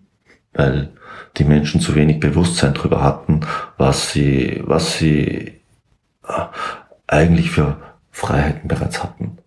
Weil 0.53 0.89
die 1.37 1.45
Menschen 1.45 1.79
zu 1.79 1.93
wenig 1.93 2.19
Bewusstsein 2.19 2.73
darüber 2.73 3.03
hatten, 3.03 3.41
was 3.77 4.11
sie, 4.11 4.61
was 4.65 4.97
sie 4.97 5.53
äh, 6.27 6.45
eigentlich 7.05 7.51
für 7.51 7.77
Freiheiten 8.11 8.67
bereits 8.67 9.03
hatten. 9.03 9.37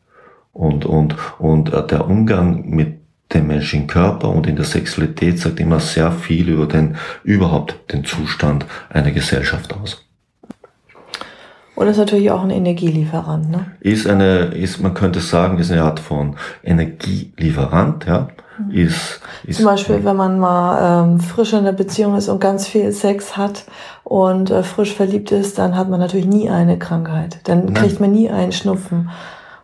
Und, 0.53 0.85
und, 0.85 1.17
und 1.39 1.73
äh, 1.73 1.87
der 1.87 2.07
Umgang 2.07 2.69
mit 2.71 3.00
dem 3.33 3.47
menschlichen 3.47 3.87
Körper 3.87 4.29
und 4.29 4.47
in 4.47 4.57
der 4.57 4.65
Sexualität 4.65 5.39
sagt 5.39 5.61
immer 5.61 5.81
sehr 5.81 6.11
viel 6.13 6.49
über 6.49 6.67
den, 6.67 6.97
überhaupt 7.23 7.93
den 7.93 8.05
Zustand 8.05 8.67
einer 8.89 9.13
Gesellschaft 9.13 9.75
aus. 9.75 10.05
Und 11.81 11.87
ist 11.87 11.97
natürlich 11.97 12.31
auch 12.31 12.43
ein 12.43 12.51
Energielieferant, 12.51 13.51
ne? 13.51 13.67
Ist 13.81 14.07
eine, 14.07 14.47
ist, 14.49 14.83
man 14.83 14.93
könnte 14.93 15.21
sagen, 15.21 15.59
ist 15.59 15.73
eine 15.73 15.83
Art 15.83 15.99
von 15.99 16.37
Energielieferant, 16.63 18.05
ja. 18.05 18.29
Mhm. 18.59 18.71
Ist, 18.71 19.21
ist, 19.45 19.57
Zum 19.57 19.65
Beispiel, 19.65 20.05
wenn 20.05 20.17
man 20.17 20.39
mal 20.39 21.05
ähm, 21.05 21.21
frisch 21.21 21.55
in 21.55 21.65
der 21.65 21.73
Beziehung 21.73 22.17
ist 22.17 22.29
und 22.29 22.39
ganz 22.39 22.67
viel 22.67 22.93
Sex 22.93 23.37
hat 23.37 23.65
und 24.05 24.51
äh, 24.51 24.63
frisch 24.63 24.95
verliebt 24.95 25.33
ist, 25.33 25.59
dann 25.59 25.75
hat 25.77 25.89
man 25.89 26.01
natürlich 26.01 26.27
nie 26.27 26.51
eine 26.51 26.79
Krankheit. 26.79 27.41
Dann 27.45 27.65
Nein. 27.65 27.75
kriegt 27.75 27.99
man 27.99 28.13
nie 28.13 28.29
einen 28.29 28.53
Schnupfen. 28.53 29.09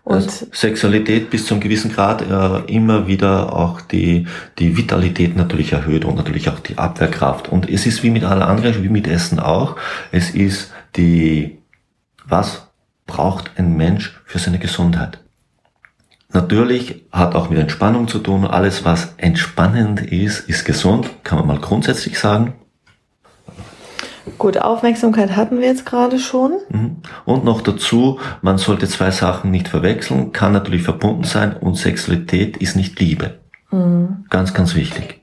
Und 0.07 0.15
also 0.15 0.47
Sexualität 0.53 1.31
bis 1.31 1.47
zu 1.47 1.55
einem 1.55 1.61
gewissen 1.61 1.91
Grad 1.91 2.23
äh, 2.23 2.73
immer 2.73 3.09
wieder 3.09 3.53
auch 3.53 3.81
die, 3.81 4.29
die 4.57 4.77
Vitalität 4.77 5.35
natürlich 5.35 5.73
erhöht 5.73 6.05
und 6.05 6.15
natürlich 6.15 6.49
auch 6.49 6.61
die 6.61 6.79
Abwehrkraft. 6.79 7.49
Und 7.49 7.69
es 7.69 7.87
ist 7.87 8.05
wie 8.05 8.11
mit 8.11 8.23
aller 8.23 8.47
anderen, 8.47 8.85
wie 8.85 8.89
mit 8.89 9.09
Essen 9.09 9.41
auch. 9.41 9.75
Es 10.13 10.31
ist 10.31 10.71
die, 10.95 11.59
was 12.25 12.69
braucht 13.09 13.51
ein 13.57 13.77
Mensch 13.77 14.17
für 14.27 14.39
seine 14.39 14.61
Gesundheit? 14.61 15.19
Natürlich 16.33 17.03
hat 17.11 17.35
auch 17.35 17.51
mit 17.51 17.59
Entspannung 17.59 18.07
zu 18.07 18.21
tun. 18.21 18.47
Alles, 18.47 18.85
was 18.85 19.15
entspannend 19.17 20.01
ist, 20.03 20.49
ist 20.49 20.65
gesund, 20.65 21.11
kann 21.25 21.39
man 21.39 21.49
mal 21.49 21.59
grundsätzlich 21.59 22.17
sagen. 22.17 22.55
Gut, 24.39 24.59
Aufmerksamkeit 24.59 25.35
hatten 25.35 25.61
wir 25.61 25.67
jetzt 25.67 25.87
gerade 25.87 26.19
schon. 26.19 26.53
Mhm. 26.69 26.97
Und 27.25 27.45
noch 27.45 27.61
dazu, 27.61 28.19
man 28.43 28.59
sollte 28.59 28.87
zwei 28.89 29.11
Sachen 29.11 29.51
nicht 29.51 29.69
verwechseln, 29.69 30.33
kann 30.33 30.53
natürlich 30.53 30.83
verbunden 30.83 31.25
sein 31.25 31.57
und 31.57 31.77
Sexualität 31.77 32.57
ist 32.59 32.77
nicht 32.77 33.01
Liebe. 33.01 33.39
Mhm. 33.71 34.27
Ganz, 34.29 34.53
ganz 34.53 34.75
wichtig. 34.75 35.23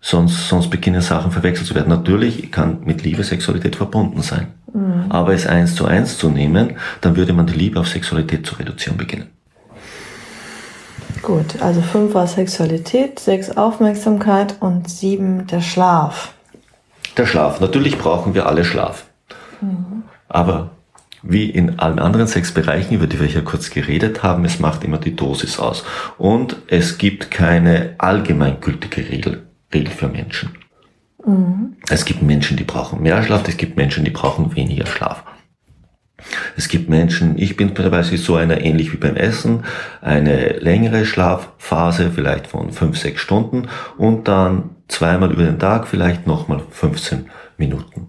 Sonst, 0.00 0.48
sonst 0.48 0.70
beginnen 0.70 1.00
Sachen 1.00 1.32
verwechselt 1.32 1.66
zu 1.66 1.74
werden. 1.74 1.88
Natürlich 1.88 2.52
kann 2.52 2.80
mit 2.84 3.02
Liebe 3.02 3.24
Sexualität 3.24 3.76
verbunden 3.76 4.22
sein. 4.22 4.48
Mhm. 4.72 5.06
Aber 5.08 5.32
es 5.32 5.46
eins 5.46 5.74
zu 5.74 5.86
eins 5.86 6.18
zu 6.18 6.28
nehmen, 6.28 6.76
dann 7.00 7.16
würde 7.16 7.32
man 7.32 7.46
die 7.46 7.54
Liebe 7.54 7.80
auf 7.80 7.88
Sexualität 7.88 8.46
zu 8.46 8.56
reduzieren 8.56 8.98
beginnen. 8.98 9.30
Gut, 11.22 11.60
also 11.60 11.80
fünf 11.80 12.14
war 12.14 12.28
Sexualität, 12.28 13.18
sechs 13.18 13.56
Aufmerksamkeit 13.56 14.56
und 14.60 14.88
sieben 14.88 15.48
der 15.48 15.60
Schlaf. 15.60 16.35
Der 17.16 17.26
Schlaf. 17.26 17.60
Natürlich 17.60 17.98
brauchen 17.98 18.34
wir 18.34 18.46
alle 18.46 18.64
Schlaf. 18.64 19.06
Mhm. 19.60 20.04
Aber 20.28 20.70
wie 21.22 21.50
in 21.50 21.78
allen 21.78 21.98
anderen 21.98 22.26
sechs 22.26 22.52
Bereichen, 22.52 22.94
über 22.94 23.06
die 23.06 23.18
wir 23.18 23.26
hier 23.26 23.42
kurz 23.42 23.70
geredet 23.70 24.22
haben, 24.22 24.44
es 24.44 24.60
macht 24.60 24.84
immer 24.84 24.98
die 24.98 25.16
Dosis 25.16 25.58
aus. 25.58 25.84
Und 26.18 26.56
es 26.68 26.98
gibt 26.98 27.30
keine 27.30 27.94
allgemeingültige 27.98 29.08
Regel, 29.08 29.46
Regel 29.72 29.92
für 29.92 30.08
Menschen. 30.08 30.50
Mhm. 31.24 31.76
Es 31.88 32.04
gibt 32.04 32.22
Menschen, 32.22 32.56
die 32.56 32.64
brauchen 32.64 33.02
mehr 33.02 33.22
Schlaf, 33.22 33.48
es 33.48 33.56
gibt 33.56 33.76
Menschen, 33.76 34.04
die 34.04 34.10
brauchen 34.10 34.54
weniger 34.54 34.86
Schlaf. 34.86 35.24
Es 36.56 36.68
gibt 36.68 36.88
Menschen, 36.88 37.38
ich 37.38 37.56
bin 37.56 37.74
beispielsweise 37.74 38.16
so 38.18 38.36
einer, 38.36 38.60
ähnlich 38.60 38.92
wie 38.92 38.96
beim 38.96 39.16
Essen, 39.16 39.64
eine 40.00 40.58
längere 40.58 41.04
Schlafphase, 41.04 42.10
vielleicht 42.14 42.46
von 42.46 42.72
fünf, 42.72 42.98
sechs 42.98 43.20
Stunden 43.20 43.68
und 43.96 44.28
dann 44.28 44.70
zweimal 44.88 45.32
über 45.32 45.44
den 45.44 45.58
Tag 45.58 45.88
vielleicht 45.88 46.26
nochmal 46.26 46.60
15 46.70 47.26
Minuten. 47.58 48.08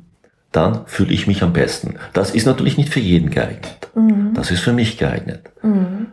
Dann 0.52 0.82
fühle 0.86 1.14
ich 1.14 1.28
mich 1.28 1.44
am 1.44 1.54
besten. 1.54 1.96
Das 2.14 2.32
ist 2.32 2.46
natürlich 2.46 2.78
nicht 2.78 2.90
für 2.90 3.00
jeden 3.00 3.30
geeignet. 3.30 3.90
Mhm. 3.96 4.34
Das 4.34 4.52
ist 4.52 4.62
für 4.62 4.74
mich 4.74 4.98
geeignet. 4.98 5.52
Mhm. 5.62 6.08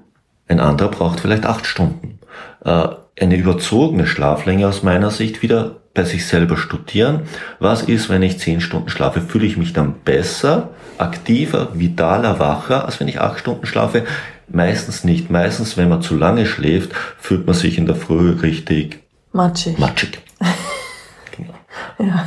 Ein 0.49 0.61
anderer 0.61 0.91
braucht 0.91 1.21
vielleicht 1.21 1.47
acht 1.47 1.67
Stunden. 1.67 2.19
Äh, 2.65 2.89
eine 3.21 3.37
überzogene 3.37 4.07
Schlaflänge 4.07 4.67
aus 4.67 4.83
meiner 4.83 5.11
Sicht 5.11 5.43
wieder 5.43 5.77
bei 5.95 6.05
sich 6.05 6.27
selber 6.27 6.57
studieren. 6.57 7.23
Was 7.61 7.83
ist, 7.83 8.11
wenn 8.11 8.23
ich 8.23 8.39
zehn 8.39 8.61
Stunden 8.61 8.89
schlafe? 8.89 9.21
Fühle 9.21 9.47
ich 9.47 9.57
mich 9.57 9.73
dann 9.73 9.95
besser, 10.05 10.71
aktiver, 10.99 11.71
vitaler, 11.75 12.39
wacher, 12.41 12.85
als 12.85 13.01
wenn 13.01 13.09
ich 13.09 13.21
acht 13.21 13.39
Stunden 13.39 13.65
schlafe? 13.65 14.05
Meistens 14.49 15.05
nicht. 15.05 15.31
Meistens, 15.31 15.77
wenn 15.77 15.89
man 15.89 16.03
zu 16.03 16.17
lange 16.17 16.47
schläft, 16.47 16.93
fühlt 17.19 17.47
man 17.47 17.55
sich 17.55 17.79
in 17.79 17.87
der 17.87 17.97
Früh 17.97 18.31
richtig 18.33 19.05
matschig. 19.33 19.79
matschig. 19.79 20.19
genau. 21.37 21.55
Ja. 21.99 22.27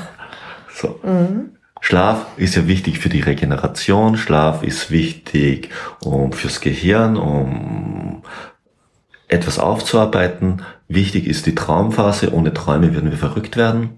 So. 0.74 1.00
Mhm. 1.04 1.52
Schlaf 1.80 2.26
ist 2.38 2.56
ja 2.56 2.68
wichtig 2.68 2.98
für 3.00 3.10
die 3.10 3.22
Regeneration, 3.22 4.18
Schlaf 4.18 4.64
ist 4.64 4.90
wichtig 4.90 5.70
um 6.02 6.34
fürs 6.34 6.60
Gehirn, 6.60 7.18
um 7.18 8.24
etwas 9.28 9.60
aufzuarbeiten. 9.60 10.62
Wichtig 10.88 11.28
ist 11.28 11.46
die 11.46 11.56
Traumphase. 11.56 12.34
Ohne 12.34 12.54
Träume 12.54 12.94
würden 12.94 13.12
wir 13.12 13.18
verrückt 13.18 13.58
werden. 13.58 13.98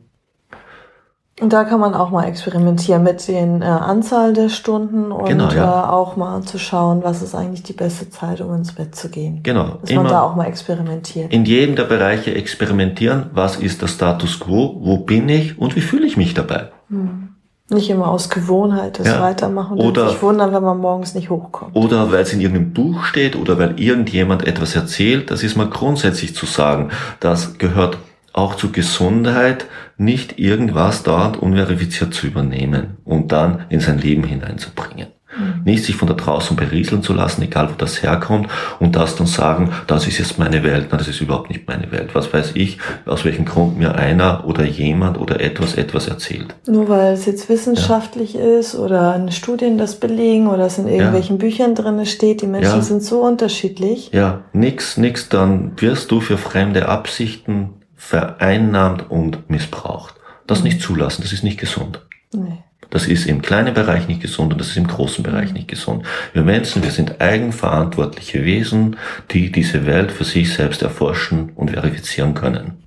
Und 1.40 1.54
da 1.54 1.64
kann 1.64 1.80
man 1.80 1.94
auch 1.94 2.10
mal 2.10 2.26
experimentieren 2.26 3.04
mit 3.04 3.26
den 3.28 3.62
äh, 3.62 3.66
Anzahl 3.66 4.34
der 4.34 4.50
Stunden 4.50 5.12
und 5.12 5.26
genau, 5.26 5.50
ja. 5.52 5.86
äh, 5.86 5.88
auch 5.88 6.18
mal 6.18 6.42
zu 6.42 6.60
schauen, 6.60 7.02
was 7.02 7.22
ist 7.22 7.34
eigentlich 7.34 7.64
die 7.64 7.74
beste 7.74 8.10
Zeit, 8.10 8.42
um 8.42 8.54
ins 8.56 8.74
Bett 8.74 8.94
zu 8.94 9.10
gehen. 9.10 9.42
Genau. 9.44 9.78
Dass 9.82 9.92
man 9.94 10.08
da 10.08 10.22
auch 10.22 10.36
mal 10.36 10.48
experimentiert. 10.48 11.32
In 11.32 11.46
jedem 11.46 11.78
der 11.78 11.86
Bereiche 11.86 12.36
experimentieren. 12.36 13.28
Was 13.34 13.56
ist 13.56 13.82
der 13.82 13.88
Status 13.88 14.40
quo? 14.40 14.76
Wo 14.82 14.98
bin 14.98 15.30
ich? 15.30 15.58
Und 15.58 15.78
wie 15.78 15.82
fühle 15.82 16.06
ich 16.06 16.18
mich 16.18 16.34
dabei? 16.34 16.72
Hm. 16.90 17.30
Nicht 17.70 17.90
immer 17.90 18.08
aus 18.08 18.30
Gewohnheit 18.30 19.00
das 19.00 19.08
ja. 19.08 19.22
weitermachen 19.22 19.78
und 19.78 19.86
oder, 19.86 20.10
sich 20.10 20.22
wundern, 20.22 20.54
wenn 20.54 20.64
man 20.64 20.80
morgens 20.80 21.14
nicht 21.14 21.30
hochkommt. 21.30 21.76
Oder 21.76 22.12
weil 22.12 22.22
es 22.22 22.34
in 22.34 22.42
irgendeinem 22.42 22.74
Buch 22.74 23.04
steht 23.04 23.36
oder 23.36 23.60
weil 23.60 23.80
irgendjemand 23.80 24.48
etwas 24.48 24.76
erzählt. 24.76 25.30
Das 25.30 25.44
ist 25.44 25.56
mal 25.56 25.70
grundsätzlich 25.70 26.36
zu 26.36 26.46
sagen. 26.46 26.90
Das 27.20 27.58
gehört 27.60 27.98
auch 28.34 28.56
zu 28.56 28.72
Gesundheit, 28.72 29.66
nicht 29.98 30.40
irgendwas 30.40 31.04
dort 31.04 31.38
unverifiziert 31.38 32.14
zu 32.14 32.28
übernehmen 32.28 32.98
und 33.06 33.32
dann 33.32 33.66
in 33.70 33.80
sein 33.80 34.00
Leben 34.00 34.24
hineinzubringen. 34.24 35.08
Mhm. 35.38 35.62
Nicht 35.64 35.84
sich 35.86 35.96
von 35.96 36.08
da 36.08 36.14
draußen 36.16 36.56
berieseln 36.56 37.04
zu 37.04 37.14
lassen, 37.14 37.42
egal 37.44 37.70
wo 37.70 37.76
das 37.78 38.02
herkommt, 38.02 38.50
und 38.80 38.96
das 38.96 39.16
dann 39.16 39.28
sagen, 39.28 39.72
das 39.88 40.08
ist 40.08 40.18
jetzt 40.18 40.40
meine 40.40 40.64
Welt. 40.64 40.88
Nein, 40.90 40.98
das 40.98 41.08
ist 41.08 41.22
überhaupt 41.22 41.50
nicht 41.50 41.68
meine 41.68 41.92
Welt. 41.92 42.16
Was 42.16 42.34
weiß 42.34 42.52
ich, 42.56 42.80
aus 43.06 43.26
welchem 43.26 43.46
Grund 43.46 43.78
mir 43.78 43.96
einer 43.96 44.46
oder 44.46 44.66
jemand 44.66 45.20
oder 45.20 45.40
etwas 45.40 45.76
etwas 45.76 46.08
erzählt. 46.08 46.56
Nur 46.68 46.90
weil 46.90 47.14
es 47.14 47.26
jetzt 47.26 47.50
wissenschaftlich 47.50 48.34
ja. 48.34 48.42
ist 48.42 48.76
oder 48.76 49.16
in 49.16 49.32
Studien 49.32 49.78
das 49.78 50.00
belegen 50.00 50.48
oder 50.48 50.66
es 50.66 50.78
in 50.78 50.88
irgendwelchen 50.88 51.38
ja. 51.38 51.42
Büchern 51.42 51.76
drin 51.76 52.06
steht, 52.06 52.42
die 52.42 52.48
Menschen 52.48 52.78
ja. 52.78 52.82
sind 52.82 53.04
so 53.04 53.22
unterschiedlich. 53.22 54.12
Ja, 54.14 54.42
nix, 54.54 54.98
nix, 54.98 55.30
dann 55.30 55.74
wirst 55.78 56.12
du 56.12 56.22
für 56.22 56.38
fremde 56.38 56.90
Absichten 56.90 57.72
vereinnahmt 57.96 59.10
und 59.10 59.50
missbraucht. 59.50 60.16
Das 60.48 60.60
mhm. 60.60 60.66
nicht 60.66 60.82
zulassen, 60.82 61.22
das 61.22 61.34
ist 61.34 61.44
nicht 61.44 61.60
gesund. 61.60 62.02
Nee. 62.34 62.64
Das 62.90 63.08
ist 63.08 63.28
im 63.28 63.42
kleinen 63.42 63.74
Bereich 63.74 64.08
nicht 64.08 64.22
gesund 64.22 64.52
und 64.52 64.60
das 64.60 64.70
ist 64.70 64.78
im 64.78 64.88
großen 64.88 65.24
Bereich 65.24 65.54
nicht 65.54 65.68
gesund. 65.68 66.06
Wir 66.34 66.44
Menschen, 66.44 66.84
wir 66.84 66.92
sind 66.92 67.22
eigenverantwortliche 67.22 68.44
Wesen, 68.44 68.98
die 69.32 69.52
diese 69.52 69.86
Welt 69.86 70.12
für 70.12 70.24
sich 70.24 70.54
selbst 70.54 70.82
erforschen 70.82 71.52
und 71.56 71.72
verifizieren 71.72 72.34
können. 72.34 72.84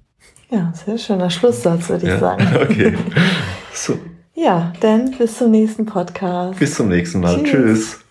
Ja, 0.50 0.72
sehr 0.74 0.98
schöner 0.98 1.30
Schlusssatz, 1.30 1.88
würde 1.88 2.04
ich 2.04 2.12
ja, 2.12 2.18
sagen. 2.18 2.46
Okay. 2.60 2.94
So. 3.74 3.98
Ja, 4.34 4.74
dann 4.80 5.12
bis 5.12 5.38
zum 5.38 5.50
nächsten 5.50 5.86
Podcast. 5.86 6.58
Bis 6.58 6.74
zum 6.74 6.88
nächsten 6.88 7.20
Mal. 7.20 7.42
Tschüss. 7.42 7.50
Tschüss. 7.50 8.01